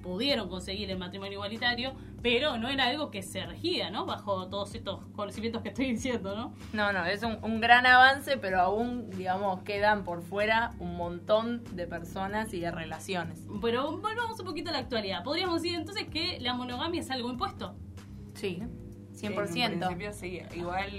pudieron 0.03 0.49
conseguir 0.49 0.91
el 0.91 0.99
matrimonio 0.99 1.33
igualitario, 1.33 1.93
pero 2.21 2.57
no 2.57 2.67
era 2.69 2.85
algo 2.87 3.09
que 3.09 3.23
se 3.23 3.43
regía, 3.45 3.89
¿no? 3.89 4.05
Bajo 4.05 4.47
todos 4.49 4.75
estos 4.75 4.99
conocimientos 5.15 5.63
que 5.63 5.69
estoy 5.69 5.91
diciendo, 5.93 6.35
¿no? 6.35 6.53
No, 6.73 6.93
no, 6.93 7.05
es 7.05 7.23
un, 7.23 7.39
un 7.41 7.59
gran 7.61 7.85
avance, 7.87 8.37
pero 8.37 8.59
aún, 8.59 9.09
digamos, 9.11 9.61
quedan 9.63 10.03
por 10.03 10.21
fuera 10.21 10.73
un 10.79 10.95
montón 10.97 11.63
de 11.75 11.87
personas 11.87 12.53
y 12.53 12.59
de 12.59 12.69
relaciones. 12.69 13.47
Pero 13.61 13.97
volvamos 13.97 14.39
un 14.39 14.45
poquito 14.45 14.69
a 14.69 14.73
la 14.73 14.79
actualidad. 14.79 15.23
Podríamos 15.23 15.61
decir 15.63 15.79
entonces 15.79 16.07
que 16.09 16.39
la 16.41 16.53
monogamia 16.53 17.01
es 17.01 17.09
algo 17.09 17.31
impuesto. 17.31 17.75
Sí, 18.35 19.27
En 19.27 19.33
un 19.73 19.79
principio 19.89 20.11
sí, 20.13 20.41
igual 20.55 20.89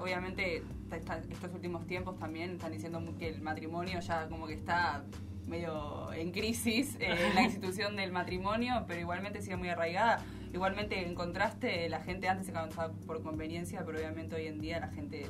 obviamente 0.00 0.62
ta- 0.88 1.00
ta- 1.00 1.18
estos 1.30 1.52
últimos 1.52 1.86
tiempos 1.86 2.18
también 2.18 2.52
están 2.52 2.72
diciendo 2.72 3.00
que 3.18 3.28
el 3.28 3.40
matrimonio 3.42 4.00
ya 4.00 4.28
como 4.28 4.46
que 4.46 4.54
está 4.54 5.04
medio 5.46 6.12
en 6.12 6.30
crisis, 6.32 6.96
eh, 7.00 7.32
la 7.34 7.42
institución 7.44 7.96
del 7.96 8.12
matrimonio, 8.12 8.84
pero 8.86 9.00
igualmente 9.00 9.40
sigue 9.42 9.56
muy 9.56 9.68
arraigada. 9.68 10.24
Igualmente 10.52 11.04
en 11.04 11.14
contraste, 11.14 11.88
la 11.88 12.00
gente 12.00 12.28
antes 12.28 12.46
se 12.46 12.52
casaba 12.52 12.92
por 13.06 13.22
conveniencia, 13.22 13.82
pero 13.84 13.98
obviamente 13.98 14.36
hoy 14.36 14.46
en 14.46 14.60
día 14.60 14.78
la 14.80 14.88
gente, 14.88 15.26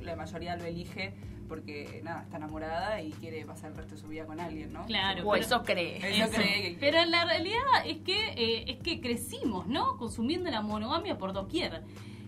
la 0.00 0.16
mayoría 0.16 0.56
lo 0.56 0.64
elige 0.64 1.14
porque 1.48 2.00
nada, 2.02 2.22
está 2.22 2.38
enamorada 2.38 3.02
y 3.02 3.10
quiere 3.12 3.44
pasar 3.44 3.72
el 3.72 3.76
resto 3.76 3.94
de 3.96 4.00
su 4.00 4.08
vida 4.08 4.24
con 4.24 4.40
alguien, 4.40 4.72
¿no? 4.72 4.86
Claro. 4.86 5.28
O 5.28 5.32
pero- 5.32 5.44
eso 5.44 5.62
cree. 5.62 5.98
Eso 5.98 6.30
cree 6.32 6.62
que- 6.72 6.76
Pero 6.80 7.04
la 7.04 7.26
realidad 7.26 7.60
es 7.84 7.98
que 7.98 8.16
eh, 8.36 8.64
es 8.68 8.76
que 8.78 9.02
crecimos, 9.02 9.66
¿no? 9.66 9.98
Consumiendo 9.98 10.50
la 10.50 10.62
monogamia 10.62 11.18
por 11.18 11.34
doquier. 11.34 11.82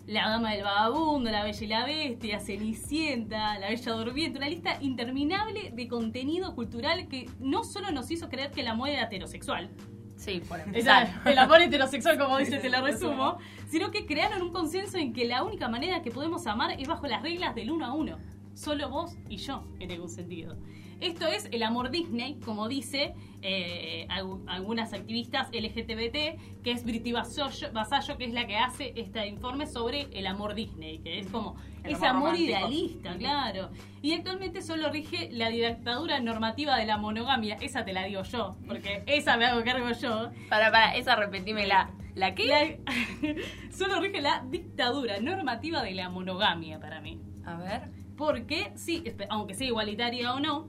La 0.07 0.29
dama 0.29 0.53
del 0.53 0.63
vagabundo, 0.63 1.31
la 1.31 1.43
bella 1.43 1.65
y 1.65 1.67
la 1.67 1.85
bestia, 1.85 2.39
Cenicienta, 2.39 3.59
la 3.59 3.71
bella 3.71 3.93
durmiente, 3.93 4.39
una 4.39 4.49
lista 4.49 4.79
interminable 4.81 5.73
de 5.75 5.89
contenido 5.89 6.55
cultural 6.55 7.09
que 7.09 7.29
no 7.41 7.65
solo 7.65 7.91
nos 7.91 8.09
hizo 8.13 8.29
creer 8.29 8.53
que 8.53 8.61
el 8.61 8.69
amor 8.69 8.89
era 8.89 9.05
heterosexual. 9.05 9.69
Sí, 10.17 10.41
por 10.49 10.61
empezar. 10.61 11.23
el 11.25 11.37
amor 11.39 11.61
heterosexual, 11.61 12.19
como 12.19 12.39
dice, 12.39 12.59
te 12.59 12.71
lo 12.71 12.83
resumo. 12.87 13.39
Sino 13.69 13.91
que 13.91 14.07
crearon 14.07 14.43
un 14.43 14.53
consenso 14.53 14.97
en 14.97 15.13
que 15.13 15.25
la 15.25 15.43
única 15.43 15.69
manera 15.69 16.03
que 16.03 16.13
podemos 16.13 16.47
amar 16.47 16.81
es 16.81 16.87
bajo 16.87 17.09
las 17.09 17.23
reglas 17.23 17.57
del 17.57 17.73
uno 17.73 17.85
a 17.85 17.93
uno. 17.93 18.19
Solo 18.55 18.89
vos 18.89 19.17
y 19.29 19.39
yo, 19.39 19.65
en 19.81 19.91
algún 19.91 20.09
sentido. 20.09 20.57
Esto 21.01 21.27
es 21.27 21.49
el 21.53 21.63
amor 21.63 21.91
Disney, 21.91 22.37
como 22.45 22.69
dice 22.69 23.15
eh, 23.43 24.07
algu- 24.09 24.43
algunas 24.49 24.93
activistas 24.93 25.49
LGBT, 25.53 26.63
que 26.63 26.71
es 26.73 26.85
Briti 26.85 27.13
Vasallo, 27.13 27.71
Vasallo, 27.73 28.17
que 28.17 28.25
es 28.25 28.33
la 28.33 28.47
que 28.47 28.57
hace 28.57 28.93
este 28.97 29.27
informe 29.27 29.67
sobre 29.67 30.09
el 30.13 30.27
amor 30.27 30.55
Disney, 30.55 30.99
que 30.99 31.19
es 31.19 31.27
como 31.29 31.57
El 31.85 31.93
ese 31.93 32.07
amor 32.07 32.35
idealista, 32.37 33.15
claro. 33.17 33.71
Y 34.03 34.13
actualmente 34.15 34.63
solo 34.63 34.89
rige 34.91 35.29
la 35.33 35.51
dictadura 35.51 36.19
normativa 36.21 36.77
de 36.77 36.87
la 36.87 36.97
monogamia. 36.97 37.57
Esa 37.61 37.85
te 37.85 37.93
la 37.93 38.05
digo 38.05 38.23
yo, 38.23 38.57
porque 38.67 39.03
esa 39.07 39.37
me 39.37 39.45
hago 39.47 39.63
cargo 39.65 39.91
yo. 40.01 40.31
Para, 40.49 40.71
para, 40.71 40.97
esa 40.97 41.15
repetímela. 41.17 41.91
¿La 42.15 42.35
qué? 42.35 42.81
solo 43.71 44.01
rige 44.01 44.23
la 44.23 44.43
dictadura 44.49 45.21
normativa 45.21 45.83
de 45.83 45.93
la 45.93 46.09
monogamia 46.09 46.81
para 46.81 47.01
mí. 47.03 47.21
A 47.45 47.57
ver. 47.57 47.91
Porque, 48.17 48.73
sí, 48.77 49.05
aunque 49.29 49.53
sea 49.53 49.67
igualitaria 49.67 50.33
o 50.33 50.41
no, 50.41 50.69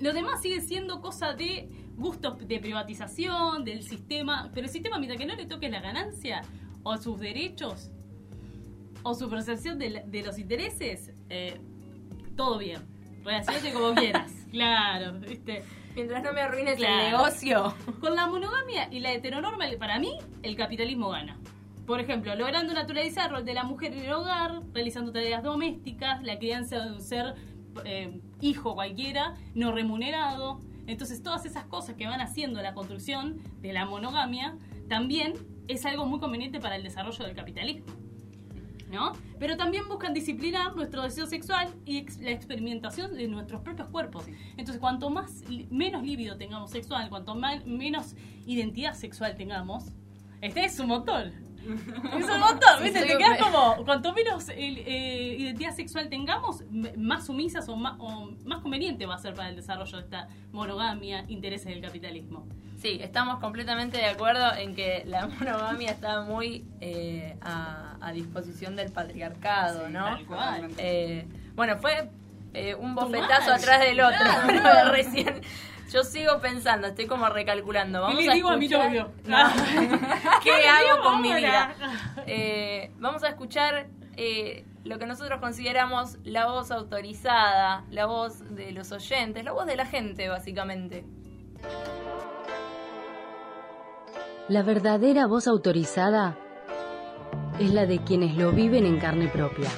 lo 0.00 0.12
demás 0.12 0.42
sigue 0.42 0.60
siendo 0.60 1.00
cosa 1.00 1.32
de 1.34 1.68
gustos 1.96 2.38
de 2.46 2.58
privatización, 2.58 3.64
del 3.64 3.82
sistema. 3.82 4.50
Pero 4.54 4.66
el 4.66 4.72
sistema, 4.72 4.98
mientras 4.98 5.18
que 5.20 5.26
no 5.26 5.34
le 5.34 5.46
toque 5.46 5.68
la 5.68 5.80
ganancia 5.80 6.42
o 6.82 6.96
sus 6.96 7.18
derechos 7.20 7.90
o 9.02 9.14
su 9.14 9.28
percepción 9.30 9.78
de, 9.78 9.90
la- 9.90 10.02
de 10.02 10.22
los 10.22 10.38
intereses, 10.38 11.12
eh, 11.28 11.60
todo 12.36 12.58
bien. 12.58 12.80
Relacionate 13.24 13.72
como 13.72 13.94
quieras. 13.94 14.30
Claro, 14.50 15.18
¿viste? 15.20 15.62
Mientras 15.94 16.22
no 16.22 16.32
me 16.32 16.40
arruines 16.40 16.76
Claro. 16.76 17.04
el 17.04 17.10
negocio. 17.12 17.74
Con 18.00 18.14
la 18.14 18.26
monogamia 18.26 18.88
y 18.90 19.00
la 19.00 19.12
heteronorma, 19.12 19.64
para 19.78 19.98
mí, 19.98 20.12
el 20.42 20.56
capitalismo 20.56 21.10
gana. 21.10 21.36
Por 21.86 21.98
ejemplo, 22.00 22.34
logrando 22.36 22.72
naturalizar 22.72 23.26
el 23.26 23.32
rol 23.36 23.44
de 23.44 23.54
la 23.54 23.64
mujer 23.64 23.92
en 23.92 24.04
el 24.04 24.12
hogar, 24.12 24.62
realizando 24.72 25.10
tareas 25.12 25.42
domésticas, 25.42 26.22
la 26.22 26.38
crianza 26.38 26.78
de 26.78 26.92
un 26.92 27.00
ser 27.00 27.34
eh, 27.84 28.20
hijo 28.40 28.74
cualquiera, 28.74 29.34
no 29.54 29.72
remunerado. 29.72 30.60
Entonces, 30.86 31.22
todas 31.22 31.44
esas 31.46 31.64
cosas 31.64 31.94
que 31.96 32.06
van 32.06 32.20
haciendo 32.20 32.60
la 32.62 32.74
construcción 32.74 33.38
de 33.60 33.72
la 33.72 33.84
monogamia 33.86 34.56
también 34.88 35.34
es 35.68 35.86
algo 35.86 36.04
muy 36.06 36.18
conveniente 36.18 36.58
para 36.58 36.76
el 36.76 36.82
desarrollo 36.82 37.24
del 37.24 37.34
capitalismo. 37.36 37.86
¿No? 38.90 39.12
Pero 39.38 39.56
también 39.56 39.86
buscan 39.86 40.12
disciplinar 40.14 40.74
nuestro 40.74 41.02
deseo 41.04 41.24
sexual 41.26 41.72
y 41.86 41.98
ex- 41.98 42.18
la 42.18 42.32
experimentación 42.32 43.14
de 43.14 43.28
nuestros 43.28 43.60
propios 43.60 43.88
cuerpos. 43.88 44.24
Entonces, 44.56 44.80
cuanto 44.80 45.10
más 45.10 45.44
menos 45.70 46.02
líbido 46.02 46.36
tengamos 46.36 46.72
sexual, 46.72 47.08
cuanto 47.08 47.36
menos 47.36 48.16
identidad 48.46 48.94
sexual 48.94 49.36
tengamos, 49.36 49.92
este 50.40 50.64
es 50.64 50.80
un 50.80 50.88
montón. 50.88 51.49
Es 52.18 52.28
un 52.28 52.40
montón, 52.40 52.78
Sí, 52.78 52.84
¿viste? 52.84 53.00
Te 53.02 53.18
quedas 53.18 53.38
como, 53.38 53.84
cuanto 53.84 54.12
menos 54.12 54.48
eh, 54.48 54.54
eh, 54.58 55.36
identidad 55.38 55.74
sexual 55.74 56.08
tengamos, 56.08 56.62
más 56.96 57.26
sumisas 57.26 57.68
o 57.68 57.76
más, 57.76 57.94
o 57.98 58.30
más 58.44 58.60
conveniente 58.60 59.06
va 59.06 59.14
a 59.16 59.18
ser 59.18 59.34
para 59.34 59.48
el 59.50 59.56
desarrollo 59.56 59.96
de 59.98 60.02
esta 60.04 60.28
monogamia, 60.52 61.24
intereses 61.28 61.66
del 61.66 61.80
capitalismo. 61.82 62.46
Sí, 62.80 62.98
estamos 63.02 63.40
completamente 63.40 63.98
de 63.98 64.06
acuerdo 64.06 64.54
en 64.56 64.74
que 64.74 65.02
la 65.06 65.26
monogamia 65.38 65.90
está 65.90 66.22
muy 66.22 66.64
eh, 66.80 67.36
a, 67.42 67.96
a 68.00 68.12
disposición 68.12 68.74
del 68.76 68.90
patriarcado, 68.90 69.86
Sí, 69.86 69.92
¿no? 69.92 70.04
tal 70.04 70.24
cual. 70.26 70.70
Eh, 70.78 71.26
bueno, 71.54 71.76
fue 71.78 72.10
un 72.80 72.94
bofetazo 72.96 73.52
atrás 73.52 73.80
del 73.80 74.00
otro, 74.00 74.18
Claro. 74.18 74.46
pero 74.62 74.92
recién 74.92 75.40
yo 75.92 76.02
sigo 76.04 76.38
pensando, 76.40 76.86
estoy 76.88 77.06
como 77.06 77.28
recalculando. 77.28 77.98
¿Qué 77.98 78.04
Vamos 78.06 78.24
le 78.24 78.30
a 78.30 78.34
digo 78.34 78.48
a 78.50 78.56
mi 78.56 78.66
escuchar- 78.66 78.86
novio? 78.86 79.10
No. 79.26 79.36
¿Qué 80.44 80.68
hago 80.68 81.02
con 81.02 81.20
mi 81.22 81.32
vida? 81.34 81.74
Eh, 82.26 82.92
vamos 82.98 83.22
a 83.24 83.28
escuchar 83.28 83.88
eh, 84.16 84.64
lo 84.84 84.98
que 84.98 85.06
nosotros 85.06 85.40
consideramos 85.40 86.16
la 86.24 86.46
voz 86.46 86.70
autorizada, 86.70 87.84
la 87.90 88.06
voz 88.06 88.54
de 88.54 88.72
los 88.72 88.92
oyentes, 88.92 89.44
la 89.44 89.52
voz 89.52 89.66
de 89.66 89.76
la 89.76 89.86
gente, 89.86 90.28
básicamente. 90.28 91.04
La 94.48 94.62
verdadera 94.62 95.26
voz 95.26 95.46
autorizada 95.46 96.36
es 97.58 97.70
la 97.72 97.86
de 97.86 97.98
quienes 98.02 98.36
lo 98.36 98.52
viven 98.52 98.84
en 98.86 98.98
carne 98.98 99.28
propia. 99.28 99.68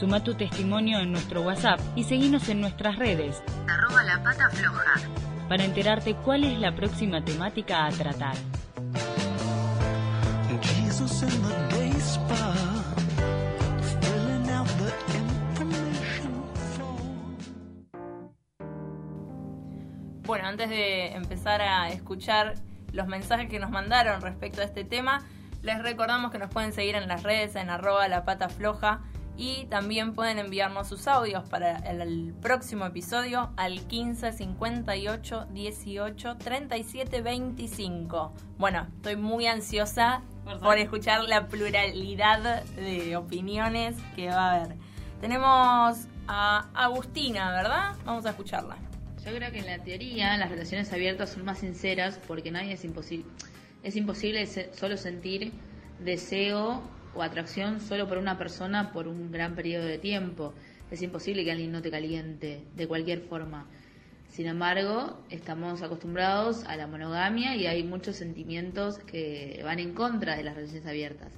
Suma 0.00 0.24
tu 0.24 0.32
testimonio 0.32 0.98
en 0.98 1.12
nuestro 1.12 1.42
WhatsApp 1.42 1.78
y 1.94 2.04
seguinos 2.04 2.48
en 2.48 2.62
nuestras 2.62 2.96
redes 2.96 3.42
Arroba 3.68 4.02
la 4.02 4.22
pata 4.22 4.48
floja. 4.48 4.94
para 5.46 5.62
enterarte 5.62 6.14
cuál 6.14 6.44
es 6.44 6.58
la 6.58 6.74
próxima 6.74 7.22
temática 7.22 7.84
a 7.84 7.90
tratar. 7.90 8.34
Bueno, 20.24 20.48
antes 20.48 20.70
de 20.70 21.08
empezar 21.08 21.60
a 21.60 21.90
escuchar 21.90 22.54
los 22.94 23.06
mensajes 23.06 23.50
que 23.50 23.58
nos 23.58 23.68
mandaron 23.68 24.22
respecto 24.22 24.62
a 24.62 24.64
este 24.64 24.82
tema, 24.82 25.26
les 25.60 25.82
recordamos 25.82 26.30
que 26.30 26.38
nos 26.38 26.48
pueden 26.48 26.72
seguir 26.72 26.94
en 26.94 27.06
las 27.06 27.22
redes 27.22 27.54
en 27.54 27.68
arroba 27.68 28.08
la 28.08 28.24
pata 28.24 28.48
floja 28.48 29.02
y 29.36 29.64
también 29.66 30.14
pueden 30.14 30.38
enviarnos 30.38 30.88
sus 30.88 31.06
audios 31.08 31.48
para 31.48 31.78
el, 31.78 32.34
próximo 32.40 32.84
episodio 32.86 33.50
al 33.56 33.86
15 33.86 34.32
58 34.32 35.46
18 35.50 36.36
37 36.36 37.22
25. 37.22 38.32
Bueno, 38.58 38.86
estoy 38.96 39.16
muy 39.16 39.46
ansiosa 39.46 40.22
por 40.62 40.78
escuchar 40.78 41.24
la 41.24 41.48
pluralidad 41.48 42.64
de 42.64 43.16
opiniones 43.16 43.96
que 44.14 44.28
va 44.28 44.50
a 44.50 44.54
haber. 44.56 44.76
Tenemos 45.20 46.06
a 46.28 46.68
Agustina, 46.74 47.50
¿verdad? 47.52 47.96
Vamos 48.04 48.26
a 48.26 48.30
escucharla. 48.30 48.76
Yo 49.24 49.34
creo 49.34 49.52
que 49.52 49.58
en 49.58 49.66
la 49.66 49.78
teoría 49.78 50.36
las 50.38 50.50
relaciones 50.50 50.92
abiertas 50.92 51.30
son 51.30 51.44
más 51.44 51.58
sinceras 51.58 52.18
porque 52.26 52.50
nadie 52.50 52.72
es 52.72 52.84
imposible. 52.84 53.26
Es 53.82 53.96
imposible 53.96 54.46
solo 54.46 54.96
sentir 54.96 55.52
deseo 55.98 56.82
o 57.14 57.22
atracción 57.22 57.80
solo 57.80 58.08
por 58.08 58.18
una 58.18 58.38
persona 58.38 58.92
por 58.92 59.08
un 59.08 59.30
gran 59.30 59.54
periodo 59.54 59.84
de 59.84 59.98
tiempo. 59.98 60.54
Es 60.90 61.02
imposible 61.02 61.44
que 61.44 61.52
alguien 61.52 61.72
no 61.72 61.82
te 61.82 61.90
caliente 61.90 62.64
de 62.74 62.88
cualquier 62.88 63.20
forma. 63.22 63.66
Sin 64.28 64.46
embargo, 64.46 65.18
estamos 65.28 65.82
acostumbrados 65.82 66.64
a 66.64 66.76
la 66.76 66.86
monogamia 66.86 67.56
y 67.56 67.66
hay 67.66 67.82
muchos 67.82 68.16
sentimientos 68.16 68.98
que 68.98 69.60
van 69.64 69.80
en 69.80 69.92
contra 69.92 70.36
de 70.36 70.44
las 70.44 70.54
relaciones 70.54 70.86
abiertas. 70.86 71.32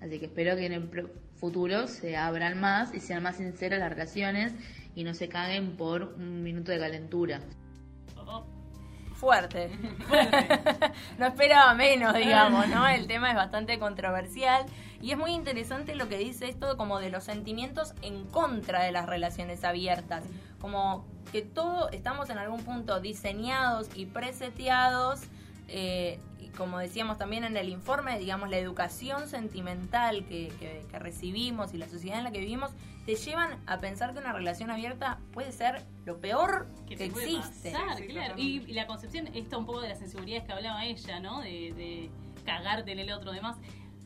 Así 0.00 0.18
que 0.18 0.26
espero 0.26 0.54
que 0.54 0.66
en 0.66 0.72
el 0.72 1.10
futuro 1.34 1.88
se 1.88 2.16
abran 2.16 2.60
más 2.60 2.94
y 2.94 3.00
sean 3.00 3.22
más 3.22 3.36
sinceras 3.36 3.80
las 3.80 3.90
relaciones 3.90 4.54
y 4.94 5.04
no 5.04 5.12
se 5.14 5.28
caguen 5.28 5.76
por 5.76 6.02
un 6.02 6.42
minuto 6.42 6.70
de 6.70 6.78
calentura. 6.78 7.40
Fuerte. 9.14 9.70
no 11.18 11.26
esperaba 11.26 11.74
menos, 11.74 12.14
digamos, 12.14 12.68
¿no? 12.68 12.86
El 12.86 13.06
tema 13.06 13.30
es 13.30 13.36
bastante 13.36 13.78
controversial 13.78 14.66
y 15.02 15.10
es 15.12 15.18
muy 15.18 15.32
interesante 15.32 15.94
lo 15.94 16.08
que 16.08 16.18
dice 16.18 16.48
esto 16.48 16.76
como 16.76 16.98
de 16.98 17.10
los 17.10 17.24
sentimientos 17.24 17.94
en 18.02 18.24
contra 18.26 18.82
de 18.82 18.92
las 18.92 19.06
relaciones 19.06 19.62
abiertas. 19.64 20.24
Como 20.60 21.04
que 21.32 21.42
todo 21.42 21.90
estamos 21.90 22.30
en 22.30 22.38
algún 22.38 22.62
punto 22.64 23.00
diseñados 23.00 23.88
y 23.94 24.06
preseteados. 24.06 25.20
eh, 25.68 26.20
y 26.38 26.48
como 26.50 26.78
decíamos 26.78 27.18
también 27.18 27.42
en 27.42 27.56
el 27.56 27.68
informe, 27.68 28.18
digamos, 28.20 28.48
la 28.48 28.56
educación 28.58 29.26
sentimental 29.28 30.24
que, 30.26 30.48
que- 30.60 30.86
que 30.88 30.98
recibimos 31.00 31.74
y 31.74 31.78
la 31.78 31.88
sociedad 31.88 32.18
en 32.18 32.24
la 32.24 32.30
que 32.30 32.38
vivimos 32.38 32.70
te 33.04 33.16
llevan 33.16 33.58
a 33.66 33.78
pensar 33.78 34.12
que 34.12 34.20
una 34.20 34.32
relación 34.32 34.70
abierta 34.70 35.18
puede 35.32 35.50
ser 35.50 35.84
lo 36.04 36.18
peor 36.20 36.68
que, 36.86 36.94
existe. 37.04 37.72
pasar, 37.72 38.04
claro. 38.06 38.34
Y, 38.36 38.62
y 38.66 38.72
la 38.74 38.86
concepción, 38.86 39.26
esto 39.34 39.58
un 39.58 39.66
poco 39.66 39.80
de 39.80 39.88
las 39.88 40.00
inseguridades 40.00 40.44
que 40.46 40.52
hablaba 40.52 40.84
ella, 40.84 41.18
¿no? 41.20 41.40
De, 41.40 41.72
de 41.74 42.10
cagarte 42.44 42.92
en 42.92 43.00
el 43.00 43.12
otro 43.12 43.32
demás. 43.32 43.56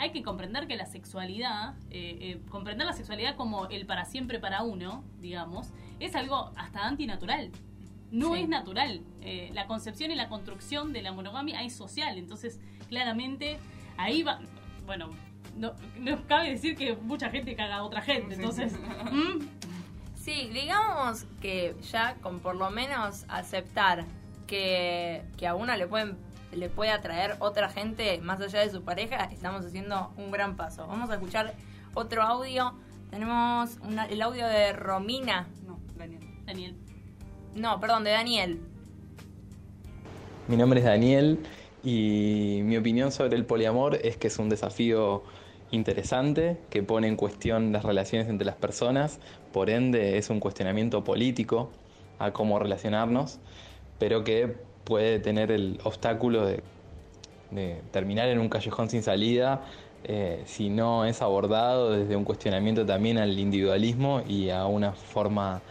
Hay 0.01 0.13
que 0.13 0.23
comprender 0.23 0.67
que 0.67 0.77
la 0.77 0.87
sexualidad, 0.87 1.75
eh, 1.91 2.17
eh, 2.21 2.41
comprender 2.51 2.87
la 2.87 2.95
sexualidad 2.95 3.37
como 3.37 3.67
el 3.69 3.85
para 3.85 4.07
siempre 4.07 4.39
para 4.41 4.63
uno, 4.63 5.05
digamos, 5.21 5.69
es 6.01 6.17
algo 6.17 6.51
hasta 6.57 6.87
antinatural. 6.87 7.51
No 8.11 8.35
Sí. 8.35 8.41
es 8.43 8.49
natural. 8.49 9.03
Eh, 9.21 9.51
la 9.53 9.67
concepción 9.67 10.11
y 10.11 10.15
la 10.15 10.29
construcción 10.31 10.95
de 10.95 11.03
la 11.03 11.13
monogamia 11.13 11.63
es 11.63 11.75
social. 11.77 12.17
Entonces, 12.17 12.59
claramente, 12.89 13.59
ahí 13.99 14.23
va. 14.23 14.41
Bueno, 14.87 15.11
no, 15.55 15.75
no 15.99 16.27
cabe 16.27 16.49
decir 16.51 16.77
que 16.77 16.97
mucha 16.97 17.29
gente 17.29 17.55
caga 17.55 17.77
a 17.77 17.83
otra 17.85 18.01
gente. 18.01 18.37
Entonces, 18.37 18.73
¿mm? 19.13 19.45
Sí, 20.17 20.49
digamos 20.53 21.25
que 21.43 21.77
ya 21.93 22.15
con 22.23 22.41
por 22.41 22.57
lo 22.57 22.71
menos 22.71 23.25
aceptar 23.29 24.07
que, 24.47 25.23
que 25.37 25.47
a 25.47 25.55
uno 25.55 25.77
le 25.77 25.87
pueden 25.87 26.17
le 26.53 26.69
puede 26.69 26.91
atraer 26.91 27.37
otra 27.39 27.69
gente 27.69 28.21
más 28.23 28.41
allá 28.41 28.61
de 28.61 28.71
su 28.71 28.83
pareja, 28.83 29.25
estamos 29.33 29.65
haciendo 29.65 30.13
un 30.17 30.31
gran 30.31 30.57
paso. 30.57 30.87
Vamos 30.87 31.11
a 31.11 31.15
escuchar 31.15 31.55
otro 31.95 32.23
audio. 32.23 32.75
Tenemos 33.11 33.79
una- 33.83 34.07
el 34.07 34.21
audio 34.23 34.47
de 34.47 34.73
Romina. 34.73 35.49
No, 35.67 35.79
Daniel. 35.97 36.21
Daniel. 36.47 36.77
No, 37.55 37.81
perdón, 37.81 38.05
de 38.05 38.11
Daniel. 38.11 38.61
Mi 40.49 40.57
nombre 40.57 40.81
es 40.81 40.87
Daniel 40.87 41.39
y 41.85 42.61
mi 42.65 42.77
opinión 42.77 43.13
sobre 43.13 43.37
el 43.37 43.45
poliamor 43.45 43.97
es 44.03 44.17
que 44.17 44.27
es 44.29 44.39
un 44.39 44.49
desafío 44.49 45.23
interesante 45.71 46.59
que 46.69 46.83
pone 46.83 47.07
en 47.07 47.15
cuestión 47.17 47.73
las 47.73 47.85
relaciones 47.85 48.29
entre 48.29 48.45
las 48.45 48.57
personas, 48.57 49.21
por 49.53 49.71
ende 49.71 50.19
es 50.19 50.29
un 50.31 50.41
cuestionamiento 50.41 51.05
político 51.05 51.71
a 52.19 52.33
cómo 52.33 52.59
relacionarnos, 52.59 53.39
pero 53.99 54.25
que 54.25 54.57
puede 54.91 55.21
tener 55.21 55.53
el 55.53 55.79
obstáculo 55.85 56.45
de, 56.45 56.65
de 57.53 57.81
terminar 57.93 58.29
en 58.29 58.41
un 58.41 58.49
callejón 58.49 58.91
sin 58.91 59.05
salida 59.05 59.63
eh, 60.03 60.43
si 60.47 60.69
no 60.69 61.05
es 61.05 61.23
abordado 61.23 61.93
desde 61.93 62.17
un 62.17 62.25
cuestionamiento 62.25 62.85
también 62.85 63.17
al 63.17 63.39
individualismo 63.39 64.21
y 64.27 64.51
a 64.51 64.67
una 64.67 64.93
forma 64.93 65.63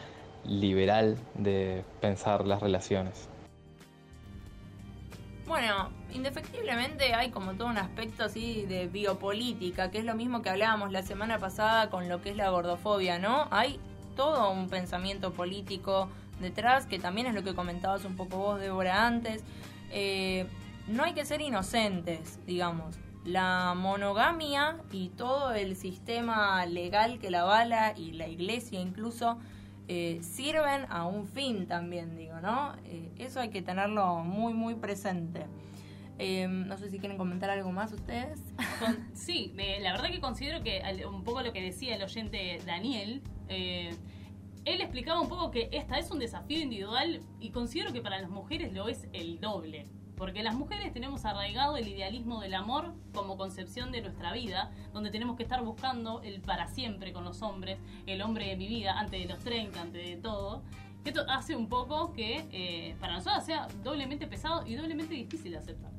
liberal 0.46 1.18
de 1.34 1.84
pensar 2.00 2.48
las 2.48 2.62
relaciones. 2.62 3.28
Bueno, 5.46 5.90
indefectiblemente 6.14 7.14
hay 7.14 7.30
como 7.30 7.56
todo 7.56 7.68
un 7.68 7.78
aspecto 7.78 8.24
así 8.24 8.66
de 8.68 8.88
biopolítica, 8.88 9.92
que 9.92 9.98
es 9.98 10.06
lo 10.06 10.16
mismo 10.16 10.42
que 10.42 10.50
hablábamos 10.50 10.94
la 10.94 11.04
semana 11.04 11.40
pasada 11.40 11.90
con 11.90 12.08
lo 12.08 12.22
que 12.22 12.30
es 12.30 12.38
la 12.38 12.50
gordofobia, 12.52 13.20
¿no? 13.20 13.50
Hay 13.52 13.82
todo 14.16 14.50
un 14.50 14.70
pensamiento 14.70 15.34
político 15.34 16.08
detrás, 16.40 16.86
que 16.86 17.00
también 17.00 17.28
es 17.28 17.34
lo 17.34 17.44
que 17.44 17.54
comentabas 17.56 18.06
un 18.06 18.16
poco 18.16 18.38
vos, 18.38 18.60
Débora, 18.60 19.06
antes. 19.06 19.44
Eh, 19.92 20.46
no 20.88 21.04
hay 21.04 21.14
que 21.14 21.26
ser 21.26 21.42
inocentes, 21.42 22.40
digamos. 22.46 22.98
La 23.26 23.74
monogamia 23.76 24.78
y 24.92 25.10
todo 25.10 25.54
el 25.54 25.76
sistema 25.76 26.66
legal 26.66 27.20
que 27.20 27.30
la 27.30 27.42
avala 27.42 27.94
y 27.96 28.14
la 28.14 28.28
iglesia 28.28 28.80
incluso 28.80 29.38
eh, 29.88 30.20
sirven 30.22 30.86
a 30.90 31.06
un 31.06 31.28
fin 31.28 31.68
también, 31.68 32.16
digo, 32.16 32.40
¿no? 32.42 32.74
Eh, 32.86 33.12
eso 33.18 33.40
hay 33.40 33.50
que 33.50 33.62
tenerlo 33.62 34.18
muy, 34.24 34.54
muy 34.54 34.76
presente. 34.76 35.46
Eh, 36.18 36.48
no 36.48 36.78
sé 36.78 36.90
si 36.90 37.00
quieren 37.00 37.18
comentar 37.18 37.50
algo 37.50 37.72
más 37.72 37.92
ustedes. 37.94 38.40
Con- 38.80 39.08
sí, 39.14 39.54
la 39.82 39.92
verdad 39.94 40.10
que 40.10 40.20
considero 40.20 40.64
que 40.64 40.82
un 41.10 41.24
poco 41.24 41.42
lo 41.42 41.54
que 41.54 41.62
decía 41.62 41.96
el 41.96 42.04
oyente 42.04 42.60
Daniel, 42.66 43.22
eh, 43.48 43.96
él 44.66 44.82
explicaba 44.82 45.22
un 45.22 45.30
poco 45.30 45.52
que 45.52 45.70
esta 45.72 45.98
es 45.98 46.12
un 46.12 46.20
desafío 46.20 46.60
individual 46.60 47.22
y 47.40 47.52
considero 47.52 47.94
que 47.94 48.02
para 48.02 48.20
las 48.20 48.30
mujeres 48.30 48.74
lo 48.74 48.88
es 48.88 49.08
el 49.14 49.40
doble. 49.40 49.88
Porque 50.16 50.44
las 50.44 50.54
mujeres 50.54 50.92
tenemos 50.92 51.24
arraigado 51.24 51.78
el 51.78 51.88
idealismo 51.88 52.42
del 52.42 52.54
amor 52.54 52.94
como 53.14 53.38
concepción 53.38 53.92
de 53.94 54.02
nuestra 54.02 54.34
vida, 54.34 54.70
donde 54.92 55.12
tenemos 55.12 55.38
que 55.38 55.44
estar 55.44 55.64
buscando 55.64 56.22
el 56.24 56.42
para 56.42 56.68
siempre 56.68 57.14
con 57.14 57.24
los 57.24 57.42
hombres, 57.42 57.80
el 58.06 58.22
hombre 58.22 58.48
de 58.50 58.58
mi 58.58 58.68
vida, 58.68 59.00
antes 59.00 59.22
de 59.22 59.34
los 59.34 59.40
30, 59.40 59.80
antes 59.80 60.06
de 60.06 60.18
todo. 60.18 60.62
Esto 61.06 61.24
hace 61.30 61.56
un 61.56 61.70
poco 61.70 62.12
que 62.12 62.46
eh, 62.52 62.98
para 63.00 63.14
nosotros 63.14 63.46
sea 63.46 63.68
doblemente 63.82 64.28
pesado 64.28 64.68
y 64.68 64.76
doblemente 64.76 65.14
difícil 65.14 65.54
de 65.54 65.60
aceptar. 65.60 65.92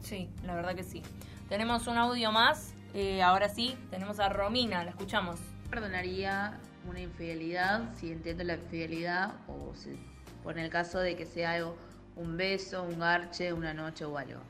Sí, 0.00 0.30
la 0.44 0.54
verdad 0.54 0.76
que 0.76 0.84
sí. 0.84 1.02
Tenemos 1.48 1.88
un 1.88 1.96
audio 1.98 2.30
más. 2.30 2.74
eh, 2.94 3.22
ahora 3.22 3.48
sí, 3.48 3.76
tenemos 3.90 4.20
a 4.20 4.28
Romina, 4.28 4.84
la 4.84 4.90
escuchamos. 4.90 5.40
perdonaría 5.68 6.60
una 6.88 7.00
infidelidad 7.00 7.94
si 7.94 8.10
entiendo 8.10 8.44
la 8.44 8.54
infidelidad 8.54 9.34
o 9.46 9.74
si, 9.74 9.98
por 10.42 10.58
el 10.58 10.70
caso 10.70 10.98
de 11.00 11.16
que 11.16 11.26
sea 11.26 11.52
algo, 11.52 11.76
un 12.16 12.36
beso, 12.36 12.82
un 12.82 12.98
garche, 12.98 13.52
una 13.52 13.74
noche 13.74 14.04
o 14.04 14.16
algo. 14.18 14.40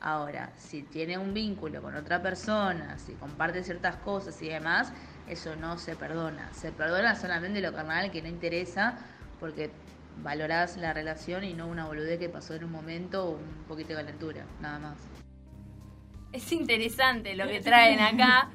Ahora, 0.00 0.52
si 0.56 0.82
tiene 0.82 1.18
un 1.18 1.34
vínculo 1.34 1.82
con 1.82 1.96
otra 1.96 2.22
persona, 2.22 2.98
si 2.98 3.14
comparte 3.14 3.64
ciertas 3.64 3.96
cosas 3.96 4.40
y 4.42 4.48
demás, 4.48 4.92
eso 5.28 5.56
no 5.56 5.76
se 5.76 5.96
perdona. 5.96 6.52
Se 6.54 6.70
perdona 6.70 7.16
solamente 7.16 7.60
lo 7.60 7.72
carnal 7.72 8.10
que 8.12 8.22
no 8.22 8.28
interesa 8.28 8.98
porque 9.40 9.70
valorás 10.22 10.76
la 10.76 10.92
relación 10.92 11.44
y 11.44 11.52
no 11.52 11.66
una 11.66 11.86
boludez 11.86 12.18
que 12.18 12.28
pasó 12.28 12.54
en 12.54 12.64
un 12.64 12.72
momento 12.72 13.24
o 13.24 13.30
un 13.32 13.64
poquito 13.66 13.90
de 13.90 13.96
calentura, 13.96 14.44
nada 14.60 14.78
más. 14.78 14.98
Es 16.32 16.52
interesante 16.52 17.34
lo 17.34 17.46
que 17.48 17.60
traen 17.62 18.00
acá. 18.00 18.50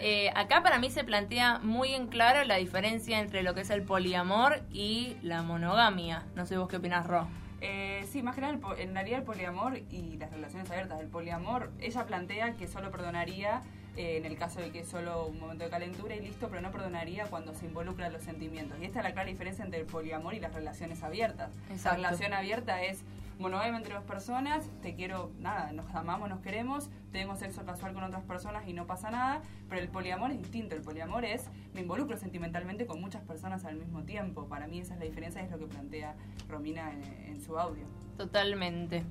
Eh, 0.00 0.30
acá 0.36 0.62
para 0.62 0.78
mí 0.78 0.90
se 0.90 1.02
plantea 1.02 1.58
muy 1.58 1.92
en 1.94 2.06
claro 2.06 2.44
la 2.44 2.56
diferencia 2.56 3.18
entre 3.18 3.42
lo 3.42 3.54
que 3.54 3.62
es 3.62 3.70
el 3.70 3.82
poliamor 3.82 4.62
y 4.72 5.16
la 5.22 5.42
monogamia. 5.42 6.24
No 6.36 6.46
sé 6.46 6.56
vos 6.56 6.68
qué 6.68 6.76
opinás, 6.76 7.06
Ro. 7.06 7.26
Eh, 7.60 8.06
sí, 8.08 8.22
más 8.22 8.36
que 8.36 8.40
nada 8.40 8.56
en 8.78 8.94
realidad 8.94 9.18
el 9.18 9.24
poliamor 9.24 9.78
y 9.90 10.16
las 10.16 10.30
relaciones 10.30 10.70
abiertas. 10.70 11.00
El 11.00 11.08
poliamor, 11.08 11.72
ella 11.80 12.06
plantea 12.06 12.52
que 12.52 12.68
solo 12.68 12.92
perdonaría 12.92 13.62
eh, 13.96 14.18
en 14.18 14.26
el 14.26 14.38
caso 14.38 14.60
de 14.60 14.70
que 14.70 14.80
es 14.80 14.88
solo 14.88 15.26
un 15.26 15.40
momento 15.40 15.64
de 15.64 15.70
calentura 15.70 16.14
y 16.14 16.20
listo, 16.20 16.48
pero 16.48 16.60
no 16.62 16.70
perdonaría 16.70 17.24
cuando 17.26 17.52
se 17.54 17.66
involucran 17.66 18.12
los 18.12 18.22
sentimientos. 18.22 18.78
Y 18.80 18.84
esta 18.84 19.00
es 19.00 19.04
la 19.04 19.12
clara 19.12 19.28
diferencia 19.28 19.64
entre 19.64 19.80
el 19.80 19.86
poliamor 19.86 20.34
y 20.34 20.38
las 20.40 20.54
relaciones 20.54 21.02
abiertas. 21.02 21.50
La 21.68 21.74
Exacto. 21.74 21.96
relación 22.02 22.32
abierta 22.32 22.80
es 22.84 23.02
monogamia 23.38 23.76
entre 23.76 23.94
dos 23.94 24.04
personas, 24.04 24.68
te 24.82 24.94
quiero, 24.94 25.30
nada, 25.38 25.72
nos 25.72 25.94
amamos, 25.94 26.28
nos 26.28 26.40
queremos, 26.40 26.90
tengo 27.12 27.36
sexo 27.36 27.64
casual 27.64 27.94
con 27.94 28.02
otras 28.02 28.22
personas 28.24 28.66
y 28.66 28.72
no 28.72 28.86
pasa 28.86 29.10
nada, 29.10 29.42
pero 29.68 29.80
el 29.80 29.88
poliamor 29.88 30.30
es 30.32 30.38
distinto, 30.38 30.74
el 30.74 30.82
poliamor 30.82 31.24
es, 31.24 31.46
me 31.74 31.80
involucro 31.80 32.16
sentimentalmente 32.16 32.86
con 32.86 33.00
muchas 33.00 33.22
personas 33.22 33.64
al 33.64 33.76
mismo 33.76 34.02
tiempo, 34.02 34.46
para 34.48 34.66
mí 34.66 34.80
esa 34.80 34.94
es 34.94 35.00
la 35.00 35.06
diferencia, 35.06 35.42
es 35.42 35.50
lo 35.50 35.58
que 35.58 35.66
plantea 35.66 36.14
Romina 36.48 36.92
en, 36.92 37.40
su 37.40 37.58
audio. 37.58 37.84
Totalmente. 38.16 39.04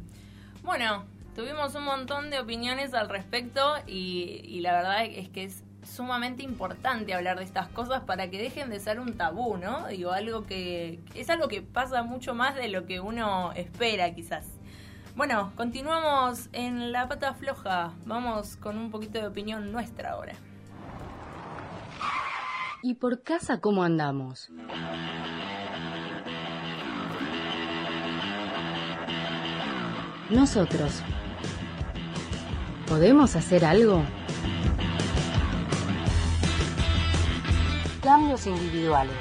Bueno, 0.64 1.06
tuvimos 1.34 1.74
un 1.76 1.86
montón 1.86 2.30
de 2.30 2.40
opiniones 2.40 2.94
al 2.94 3.08
respecto 3.08 3.76
y 3.88 4.60
la 4.60 4.74
verdad 4.74 5.06
es 5.06 5.30
que 5.30 5.46
es 5.46 5.64
sumamente 5.88 6.44
importante 6.44 7.14
hablar 7.14 7.38
de 7.38 7.44
estas 7.44 7.68
cosas 7.70 8.04
para 8.04 8.30
que 8.30 8.38
dejen 8.38 8.70
de 8.70 8.80
ser 8.80 9.00
un 9.00 9.18
tabú, 9.18 9.58
¿no? 9.58 9.88
Digo, 9.88 10.12
algo 10.12 10.46
que 10.46 11.00
es 11.16 11.30
algo 11.30 11.48
que 11.48 11.62
pasa 11.62 12.04
mucho 12.04 12.36
más 12.36 12.56
de 12.56 12.68
lo 12.68 12.86
que 12.86 13.00
uno 13.00 13.52
espera 13.54 14.14
quizás. 14.14 14.46
Bueno, 15.16 15.52
continuamos 15.56 16.50
en 16.54 16.92
la 16.92 17.08
pata 17.08 17.34
floja. 17.34 17.94
Vamos 18.06 18.56
con 18.58 18.78
un 18.78 18.92
poquito 18.92 19.20
de 19.20 19.28
opinión 19.28 19.72
nuestra 19.72 20.12
ahora. 20.12 20.34
¿Y 22.84 22.94
por 22.94 23.24
casa 23.24 23.60
cómo 23.60 23.84
andamos? 23.84 24.52
Nosotros. 30.30 31.02
¿Podemos 32.88 33.36
hacer 33.36 33.66
algo? 33.66 34.04
Cambios 38.08 38.48
individuales. 38.48 39.18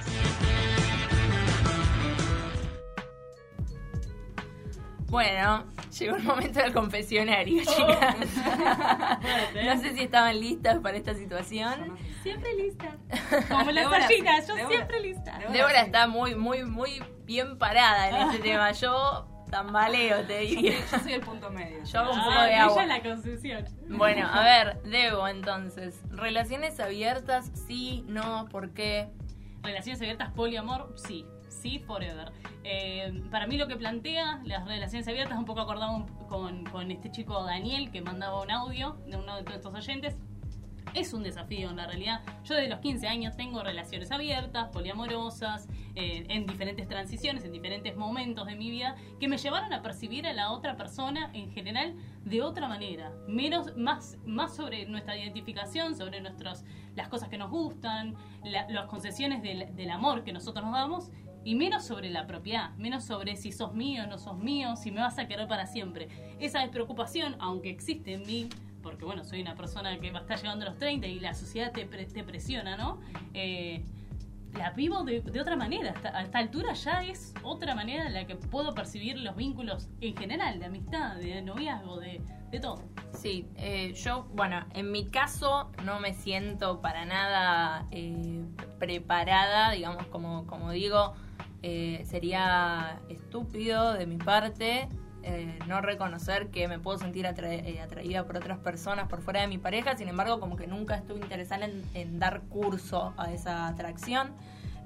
Bueno, 5.09 5.65
llegó 5.99 6.15
el 6.15 6.23
momento 6.23 6.61
del 6.61 6.73
confesionario, 6.73 7.65
chicas. 7.65 8.17
no 9.65 9.81
sé 9.81 9.93
si 9.93 10.03
estaban 10.05 10.39
listas 10.39 10.79
para 10.79 10.97
esta 10.97 11.15
situación. 11.15 11.99
Siempre 12.23 12.55
lista. 12.55 12.97
Como 13.51 13.73
las 13.73 13.91
gallinas, 13.91 14.47
yo 14.47 14.55
siempre 14.69 15.01
lista. 15.01 15.37
Débora 15.51 15.81
está 15.81 16.07
muy, 16.07 16.37
muy, 16.37 16.65
muy 16.65 17.03
bien 17.25 17.59
parada 17.59 18.09
en 18.09 18.29
este 18.29 18.39
tema. 18.51 18.71
Yo 18.71 19.27
tambaleo, 19.51 20.25
te 20.27 20.41
diría. 20.41 20.73
Yo 20.93 20.99
soy 20.99 21.13
el 21.13 21.21
punto 21.21 21.51
medio. 21.51 21.83
Yo 21.85 22.01
hago 22.01 22.13
un 22.13 22.19
Ah, 22.19 22.25
poco 22.25 22.41
de 22.41 22.49
ella 22.49 22.65
agua. 22.65 22.83
es 22.83 22.89
la 22.89 23.03
concesión. 23.03 23.65
Bueno, 23.89 24.27
a 24.33 24.43
ver, 24.45 24.83
Debo, 24.83 25.29
entonces. 25.29 26.01
¿Relaciones 26.11 26.79
abiertas? 26.81 27.51
Sí, 27.67 28.05
no, 28.09 28.49
¿por 28.51 28.71
qué? 28.73 29.09
Relaciones 29.63 30.01
abiertas, 30.01 30.31
poliamor, 30.33 30.93
sí. 30.97 31.27
Sí, 31.49 31.79
forever. 31.81 32.33
Eh, 32.65 33.23
para 33.31 33.47
mí 33.47 33.57
lo 33.57 33.67
que 33.67 33.77
plantea 33.77 34.41
las 34.45 34.67
relaciones 34.67 35.09
abiertas, 35.09 35.39
un 35.39 35.45
poco 35.45 35.61
acordado 35.61 36.07
con, 36.29 36.65
con 36.67 36.91
este 36.91 37.11
chico 37.11 37.43
Daniel 37.45 37.91
que 37.91 38.03
mandaba 38.03 38.43
un 38.43 38.51
audio 38.51 38.99
de 39.07 39.17
uno 39.17 39.37
de 39.37 39.43
nuestros 39.45 39.75
oyentes, 39.75 40.17
es 40.95 41.13
un 41.13 41.23
desafío 41.23 41.71
en 41.71 41.77
la 41.77 41.87
realidad. 41.87 42.23
Yo 42.45 42.55
desde 42.55 42.69
los 42.69 42.81
15 42.81 43.07
años 43.09 43.37
tengo 43.37 43.63
relaciones 43.63 44.11
abiertas, 44.11 44.69
poliamorosas, 44.73 45.69
eh, 45.95 46.25
en 46.29 46.47
diferentes 46.47 46.89
transiciones, 46.89 47.45
en 47.45 47.53
diferentes 47.53 47.97
momentos 47.97 48.47
de 48.47 48.57
mi 48.57 48.71
vida, 48.71 48.97
que 49.21 49.29
me 49.29 49.39
llevaron 49.39 49.73
a 49.73 49.83
percibir 49.83 50.27
a 50.27 50.33
la 50.33 50.51
otra 50.53 50.77
persona 50.77 51.31
en 51.35 51.51
general 51.51 51.95
de 52.25 52.43
otra 52.43 52.69
manera. 52.69 53.13
Menos, 53.29 53.77
más, 53.77 54.19
más 54.27 54.55
sobre 54.57 54.87
nuestra 54.87 55.17
identificación, 55.17 55.95
sobre 55.97 56.21
nuestros, 56.21 56.65
las 56.95 57.09
cosas 57.09 57.29
que 57.29 57.39
nos 57.39 57.51
gustan, 57.51 58.15
la- 58.45 58.69
las 58.69 58.87
concesiones 58.87 59.43
del, 59.43 59.91
amor 59.91 60.25
que 60.25 60.33
nosotros 60.33 60.65
nos 60.65 60.75
damos. 60.75 61.11
Y 61.45 61.55
menos 61.55 61.85
sobre 61.85 62.11
la 62.11 62.27
propiedad, 62.27 62.71
menos 62.77 63.05
sobre 63.05 63.37
si 63.37 63.53
sos 63.53 63.73
mío 63.73 64.05
no 64.09 64.19
sos 64.19 64.37
mío, 64.37 64.75
si 64.75 64.91
me 64.91 65.01
vas 65.01 65.17
a 65.21 65.29
querer 65.29 65.47
para 65.47 65.67
siempre. 65.67 66.09
Esa 66.41 66.59
despreocupación, 66.61 67.37
aunque 67.39 67.71
existe 67.71 68.15
en 68.15 68.27
mí, 68.27 68.49
porque 68.87 69.05
bueno, 69.05 69.25
soy 69.25 69.43
una 69.43 69.57
persona 69.57 69.99
que 69.99 70.07
estar 70.07 70.39
llegando 70.39 70.65
a 70.65 70.69
los 70.69 70.79
30 70.79 71.09
y 71.09 71.19
la 71.19 71.35
sociedad 71.35 71.73
te, 71.73 71.87
pre- 71.87 72.07
te 72.07 72.23
presiona, 72.23 72.77
¿no? 72.77 73.01
Eh, 73.35 73.85
la 74.55 74.71
vivo 74.71 75.03
de, 75.03 75.19
otra 75.41 75.57
manera. 75.57 75.93
A 76.15 76.23
esta 76.23 76.39
altura 76.39 76.73
ya 76.73 77.03
es 77.03 77.35
otra 77.43 77.75
manera 77.75 78.07
en 78.07 78.15
la 78.15 78.29
que 78.29 78.37
puedo 78.37 78.75
percibir 78.77 79.19
los 79.19 79.35
vínculos 79.35 79.89
en 80.01 80.17
general, 80.17 80.61
de 80.61 80.67
amistad, 80.67 81.17
de 81.17 81.43
noviazgo, 81.43 81.99
de, 81.99 82.23
de 82.53 82.61
todo. 82.61 82.81
Sí, 83.13 83.49
eh, 83.57 83.93
yo, 83.95 84.29
bueno, 84.35 84.65
en 84.73 84.93
mi 84.93 85.07
caso 85.07 85.73
no 85.85 85.99
me 85.99 86.15
siento 86.15 86.81
para 86.81 87.05
nada 87.07 87.87
eh, 87.91 88.45
preparada, 88.79 89.73
digamos, 89.73 90.07
como, 90.07 90.47
como 90.47 90.71
digo, 90.71 91.15
eh, 91.65 92.05
sería 92.07 93.01
estúpido 93.09 93.95
de 93.95 94.07
mi 94.07 94.17
parte 94.17 94.89
eh, 95.29 95.59
no 95.67 95.81
reconocer 95.81 96.51
que 96.51 96.69
me 96.69 96.79
puedo 96.79 96.99
sentir 96.99 97.27
eh, 97.27 97.81
atraída 97.81 98.25
por 98.25 98.37
otras 98.37 98.59
personas 98.59 99.09
por 99.09 99.23
fuera 99.23 99.41
de 99.41 99.49
mi 99.49 99.59
pareja, 99.59 99.97
sin 99.97 100.09
embargo, 100.09 100.39
como 100.39 100.57
que 100.57 100.69
nunca 100.69 100.95
estuve 100.95 101.19
interesada 101.19 101.65
en, 101.65 101.85
en 101.95 102.21
dar 102.21 102.43
curso 102.43 103.13
a 103.17 103.33
esa 103.33 103.67
atracción. 103.67 104.31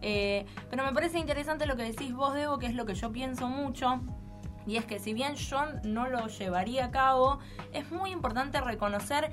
Eh, 0.00 0.46
pero 0.70 0.82
me 0.82 0.94
parece 0.94 1.18
interesante 1.18 1.66
lo 1.66 1.76
que 1.76 1.82
decís 1.82 2.14
vos, 2.14 2.32
Debo, 2.32 2.58
que 2.58 2.66
es 2.66 2.74
lo 2.74 2.86
que 2.86 2.94
yo 2.94 3.12
pienso 3.12 3.48
mucho. 3.48 4.00
Y 4.66 4.76
es 4.76 4.86
que 4.86 4.98
si 4.98 5.12
bien 5.12 5.34
yo 5.34 5.60
no 5.84 6.08
lo 6.08 6.26
llevaría 6.28 6.86
a 6.86 6.90
cabo, 6.90 7.38
es 7.74 7.90
muy 7.92 8.10
importante 8.10 8.62
reconocer 8.62 9.32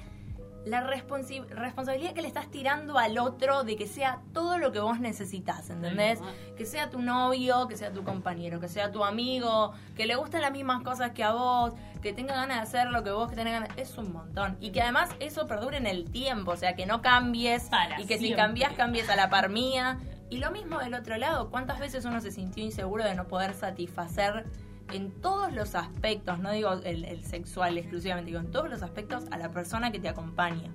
la 0.68 0.82
responsabilidad 0.82 2.14
que 2.14 2.22
le 2.22 2.28
estás 2.28 2.50
tirando 2.52 2.98
al 2.98 3.18
otro 3.18 3.64
de 3.64 3.76
que 3.76 3.88
sea 3.88 4.22
todo 4.34 4.58
lo 4.58 4.72
que 4.72 4.80
vos 4.80 5.00
necesitas, 5.00 5.70
¿entendés? 5.70 6.20
Que 6.58 6.66
sea 6.66 6.90
tu 6.90 7.02
novio, 7.02 7.68
que 7.68 7.78
sea 7.78 7.92
tu 7.92 8.04
compañero, 8.04 8.60
que 8.60 8.68
sea 8.68 8.92
tu 8.92 9.04
amigo, 9.04 9.74
que 9.96 10.06
le 10.06 10.16
gusten 10.16 10.42
las 10.42 10.52
mismas 10.52 10.84
cosas 10.84 11.12
que 11.12 11.24
a 11.24 11.32
vos, 11.32 11.74
que 12.02 12.14
tenga 12.14 12.36
ganas 12.36 12.58
de 12.58 12.64
hacer 12.64 12.92
lo 12.92 13.04
que 13.04 13.12
vos 13.12 13.30
que 13.30 13.36
tenés 13.36 13.54
ganas. 13.54 13.70
Es 13.78 13.98
un 13.98 14.12
montón. 14.12 14.58
Y 14.60 14.72
que 14.72 14.82
además 14.82 15.10
eso 15.20 15.48
perdure 15.48 15.78
en 15.78 15.88
el 15.88 16.12
tiempo, 16.12 16.52
o 16.52 16.58
sea, 16.58 16.76
que 16.76 16.86
no 16.86 17.02
cambies 17.02 17.64
Para 17.66 18.00
y 18.00 18.06
que 18.06 18.18
si 18.18 18.34
cambias, 18.34 18.74
cambies 18.74 19.10
a 19.10 19.16
la 19.16 19.30
par 19.30 19.50
mía. 19.50 19.98
Y 20.30 20.38
lo 20.38 20.52
mismo 20.52 20.80
del 20.80 20.94
otro 20.94 21.18
lado, 21.18 21.50
¿cuántas 21.50 21.80
veces 21.80 22.04
uno 22.04 22.20
se 22.20 22.32
sintió 22.32 22.64
inseguro 22.64 23.06
de 23.06 23.16
no 23.16 23.28
poder 23.28 23.54
satisfacer 23.54 24.46
en 24.92 25.12
todos 25.22 25.54
los 25.54 25.76
aspectos, 25.76 26.40
no 26.40 26.52
digo 26.52 26.74
el, 26.74 27.06
el 27.06 27.24
sexual 27.24 27.78
exclusivamente, 27.78 28.32
digo 28.32 28.40
en 28.40 28.52
todos 28.52 28.70
los 28.70 28.84
aspectos 28.84 29.26
a 29.32 29.38
la 29.38 29.52
persona 29.52 29.92
que 29.92 30.00
te 30.00 30.10
acompaña? 30.10 30.72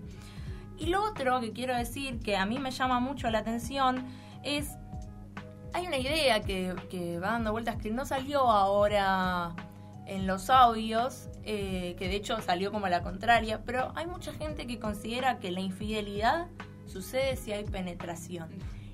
Y 0.78 0.86
lo 0.86 1.04
otro 1.04 1.40
que 1.40 1.52
quiero 1.52 1.76
decir 1.76 2.20
que 2.20 2.36
a 2.36 2.46
mí 2.46 2.58
me 2.58 2.70
llama 2.70 2.98
mucho 3.00 3.30
la 3.30 3.38
atención 3.38 4.04
es, 4.42 4.70
hay 5.72 5.86
una 5.86 5.98
idea 5.98 6.40
que, 6.40 6.74
que 6.90 7.18
va 7.18 7.32
dando 7.32 7.52
vueltas 7.52 7.76
que 7.76 7.90
no 7.90 8.04
salió 8.04 8.50
ahora 8.50 9.54
en 10.06 10.26
los 10.26 10.50
audios, 10.50 11.28
eh, 11.44 11.94
que 11.98 12.08
de 12.08 12.16
hecho 12.16 12.40
salió 12.40 12.72
como 12.72 12.88
la 12.88 13.02
contraria, 13.02 13.62
pero 13.64 13.92
hay 13.94 14.06
mucha 14.06 14.32
gente 14.32 14.66
que 14.66 14.78
considera 14.78 15.38
que 15.38 15.50
la 15.50 15.60
infidelidad 15.60 16.48
sucede 16.86 17.36
si 17.36 17.52
hay 17.52 17.64
penetración. 17.64 18.48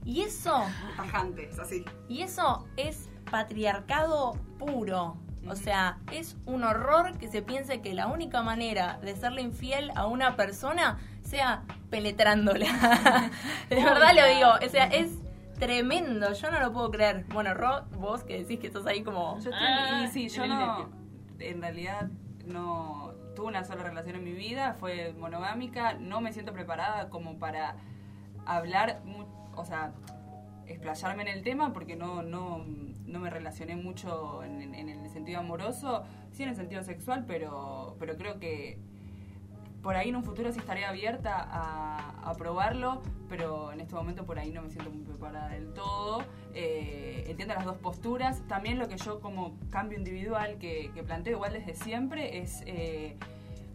Y 0.04 0.22
eso... 0.22 0.62
Tajante, 0.96 1.48
es 1.50 1.58
así. 1.58 1.84
Y 2.08 2.22
eso 2.22 2.66
es 2.76 3.08
patriarcado 3.30 4.36
puro. 4.58 5.16
O 5.48 5.56
sea, 5.56 5.98
es 6.12 6.36
un 6.46 6.64
horror 6.64 7.16
que 7.16 7.28
se 7.28 7.40
piense 7.42 7.80
que 7.80 7.94
la 7.94 8.06
única 8.08 8.42
manera 8.42 8.98
de 9.02 9.16
serle 9.16 9.40
infiel 9.42 9.90
a 9.94 10.06
una 10.06 10.36
persona 10.36 10.98
sea 11.22 11.62
penetrándola. 11.90 12.66
de 13.70 13.76
verdad 13.76 14.12
lo 14.14 14.26
digo. 14.26 14.66
O 14.66 14.68
sea, 14.68 14.84
es 14.86 15.10
tremendo. 15.58 16.32
Yo 16.32 16.50
no 16.50 16.60
lo 16.60 16.72
puedo 16.72 16.90
creer. 16.90 17.24
Bueno, 17.32 17.54
Ro, 17.54 17.84
vos 17.98 18.24
que 18.24 18.38
decís 18.38 18.58
que 18.60 18.66
estás 18.66 18.86
ahí 18.86 19.02
como... 19.02 19.34
Yo 19.40 19.50
estoy, 19.50 19.54
Ah, 19.58 20.04
y 20.04 20.08
sí, 20.08 20.28
yo 20.28 20.46
no, 20.46 20.88
en 21.38 21.62
realidad 21.62 22.08
no 22.46 23.12
tuve 23.34 23.46
una 23.46 23.64
sola 23.64 23.84
relación 23.84 24.16
en 24.16 24.24
mi 24.24 24.32
vida, 24.32 24.74
fue 24.74 25.14
monogámica, 25.18 25.94
no 25.94 26.20
me 26.20 26.32
siento 26.32 26.52
preparada 26.52 27.08
como 27.08 27.38
para 27.38 27.76
hablar, 28.46 29.00
o 29.54 29.64
sea, 29.64 29.92
explayarme 30.66 31.22
en 31.22 31.28
el 31.28 31.42
tema 31.42 31.72
porque 31.72 31.94
no, 31.94 32.22
no, 32.22 32.64
no 33.08 33.18
me 33.18 33.30
relacioné 33.30 33.76
mucho 33.76 34.42
en, 34.44 34.74
el 34.74 35.10
sentido 35.10 35.40
amoroso, 35.40 36.04
sí 36.30 36.42
en 36.42 36.50
el 36.50 36.56
sentido 36.56 36.82
sexual, 36.82 37.24
pero, 37.26 37.96
pero 37.98 38.16
creo 38.16 38.38
que 38.38 38.78
por 39.82 39.96
ahí 39.96 40.10
en 40.10 40.16
un 40.16 40.24
futuro 40.24 40.52
sí 40.52 40.58
estaré 40.58 40.84
abierta 40.84 41.48
a, 41.50 42.34
probarlo, 42.36 43.02
pero 43.26 43.72
en 43.72 43.80
este 43.80 43.94
momento 43.94 44.26
por 44.26 44.38
ahí 44.38 44.52
no 44.52 44.60
me 44.60 44.68
siento 44.68 44.90
muy 44.90 45.02
preparada 45.02 45.48
del 45.48 45.72
todo. 45.72 46.22
Eh, 46.52 47.24
entiendo 47.26 47.54
las 47.54 47.64
dos 47.64 47.78
posturas. 47.78 48.42
También 48.48 48.78
lo 48.78 48.86
que 48.86 48.98
yo 48.98 49.20
como 49.20 49.56
cambio 49.70 49.96
individual 49.96 50.58
que, 50.58 50.90
que 50.94 51.02
planteo 51.02 51.36
igual 51.36 51.54
desde 51.54 51.74
siempre 51.74 52.38
es... 52.38 52.62
eh, 52.66 53.16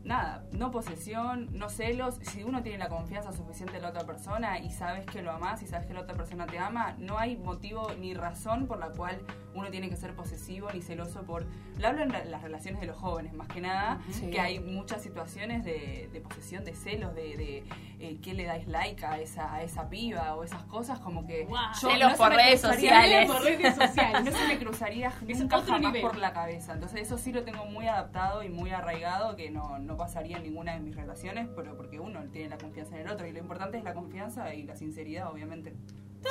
Nada, 0.04 0.44
no 0.52 0.70
posesión, 0.70 1.48
no 1.54 1.70
celos. 1.70 2.16
Si 2.22 2.44
uno 2.44 2.62
tiene 2.62 2.78
la 2.78 2.90
confianza 2.90 3.32
suficiente 3.32 3.78
en 3.78 3.84
la 3.84 3.90
otra 3.90 4.06
persona 4.06 4.60
y 4.60 4.70
sabes 4.70 5.06
que 5.06 5.22
lo 5.22 5.32
amas 5.32 5.62
y 5.62 5.68
sabes 5.68 5.88
que 5.88 5.94
la 5.94 6.02
otra 6.02 6.16
persona 6.16 6.46
te 6.46 6.60
ama, 6.60 6.96
no 7.00 7.18
hay 7.18 7.38
motivo 7.38 7.88
ni 8.00 8.14
razón 8.14 8.68
por 8.68 8.80
la 8.80 8.90
cual 8.90 9.22
uno 9.56 9.70
tiene 9.70 9.90
que 9.90 9.96
ser 9.96 10.16
posesivo 10.16 10.72
ni 10.74 10.82
celoso 10.82 11.24
por... 11.24 11.46
Lo 11.78 11.88
hablo 11.88 12.04
en 12.04 12.12
la- 12.12 12.24
las 12.26 12.42
relaciones 12.42 12.82
de 12.82 12.88
los 12.88 12.98
jóvenes, 12.98 13.34
más 13.34 13.48
que 13.48 13.62
nada, 13.62 14.00
Sí. 14.12 14.30
que 14.30 14.40
hay 14.40 14.60
muchas 14.60 15.02
situaciones 15.02 15.64
de, 15.64 16.10
de 16.12 16.22
posesión, 16.22 16.64
de 16.66 16.74
celos, 16.74 17.14
de, 17.16 17.38
de 17.38 17.64
eh, 18.00 18.18
qué 18.22 18.34
le 18.34 18.46
dais 18.46 18.68
like 18.68 19.06
a 19.06 19.20
esa, 19.20 19.54
a 19.54 19.64
esa 19.64 19.90
piba 19.90 20.36
o 20.36 20.44
esas 20.44 20.64
cosas, 20.64 21.00
como 21.00 21.26
que... 21.28 21.48
Celos 21.80 22.12
se 22.14 22.18
por 22.18 22.32
redes 22.34 22.62
cruzaría- 22.62 22.74
sociales. 22.74 23.32
Por 23.32 23.42
redes 23.44 23.76
sociales. 23.76 24.24
no 24.26 24.32
se 24.32 24.48
me 24.48 24.58
cruzaría 24.60 25.14
Es 25.28 25.40
nunca 25.40 25.58
otro 25.58 25.74
jamás 25.74 25.92
nivel. 25.94 26.02
por 26.02 26.18
la 26.18 26.34
cabeza. 26.34 26.74
Entonces 26.74 27.02
eso 27.02 27.18
sí 27.18 27.32
lo 27.32 27.44
tengo 27.44 27.66
muy 27.66 27.88
adaptado 27.88 28.44
y 28.44 28.50
muy 28.50 28.72
arraigado, 28.72 29.36
que 29.36 29.50
no, 29.52 29.80
no 29.80 29.98
pasaría 29.98 30.38
en 30.38 30.44
ninguna 30.44 30.74
de 30.74 30.80
mis 30.80 30.96
relaciones, 30.96 31.48
pero 31.56 31.76
porque 31.78 32.00
uno 32.00 32.22
tiene 32.32 32.50
la 32.50 32.58
confianza 32.58 32.96
en 32.96 33.02
el 33.08 33.10
otro. 33.14 33.28
Y 33.28 33.32
lo 33.32 33.40
importante 33.40 33.78
es 33.78 33.84
la 33.84 33.94
confianza 33.94 34.54
y 34.54 34.64
la 34.64 34.76
sinceridad, 34.76 35.32
obviamente. 35.32 35.74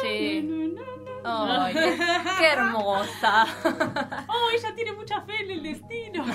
Sí. 0.00 0.76
Ay, 1.24 1.74
qué, 2.38 2.52
hermosa. 2.52 3.46
Oh, 4.28 4.48
ella 4.54 4.74
tiene 4.74 4.92
mucha 4.92 5.20
fe 5.22 5.44
en 5.44 5.50
el 5.50 5.62
destino. 5.62 6.24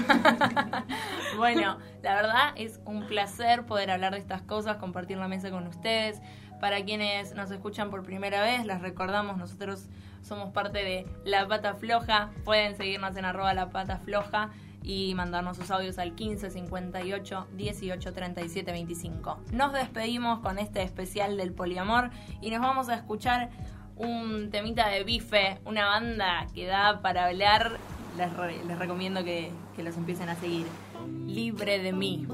Bueno, 1.36 1.78
la 2.02 2.15
verdad 2.15 2.54
es 2.56 2.80
un 2.86 3.06
placer 3.06 3.67
poder 3.67 3.91
hablar 3.91 4.13
de 4.13 4.20
estas 4.20 4.41
cosas, 4.41 4.78
compartir 4.78 5.17
la 5.17 5.28
mesa 5.28 5.52
con 5.52 5.67
ustedes. 5.67 6.20
Para 6.60 6.84
quienes 6.84 7.36
nos 7.36 7.52
escuchan 7.52 7.91
por 7.91 8.04
primera 8.04 8.41
vez, 8.41 8.65
les 8.65 8.82
recordamos, 8.82 9.38
nosotros 9.38 9.88
somos 10.24 10.52
parte 10.52 10.84
de 10.84 11.06
La 11.26 11.48
Pata 11.48 11.76
Floja. 11.76 12.32
Pueden 12.43 12.76
seguirnos 12.76 13.15
en 13.17 13.26
arroba 13.26 13.54
La 13.54 13.70
Pata 13.70 14.00
Floja 14.00 14.50
y 14.88 15.13
mandarnos 15.15 15.58
sus 15.58 15.69
audios 15.69 16.00
al 16.00 16.15
15 16.15 16.50
58 16.50 17.47
18 17.52 18.13
37 18.13 18.71
25. 18.71 19.39
Nos 19.52 19.73
despedimos 19.73 20.39
con 20.39 20.58
este 20.60 20.82
especial 20.82 21.36
del 21.36 21.52
poliamor 21.52 22.10
y 22.41 22.52
nos 22.52 22.62
vamos 22.62 22.88
a 22.88 22.95
escuchar 22.95 23.50
un 23.97 24.50
temita 24.50 24.88
de 24.88 25.04
bife, 25.04 25.60
una 25.65 25.88
banda 25.88 26.47
que 26.56 26.67
da 26.67 27.02
para 27.02 27.26
hablar. 27.26 27.78
Les, 28.17 28.65
les 28.65 28.80
recomiendo 28.80 29.26
que, 29.26 29.52
que 29.76 29.84
los 29.84 29.97
empiecen 29.97 30.30
a 30.30 30.36
seguir. 30.36 30.65
Libre 31.26 31.80
de 31.80 31.91
mí. 31.91 32.26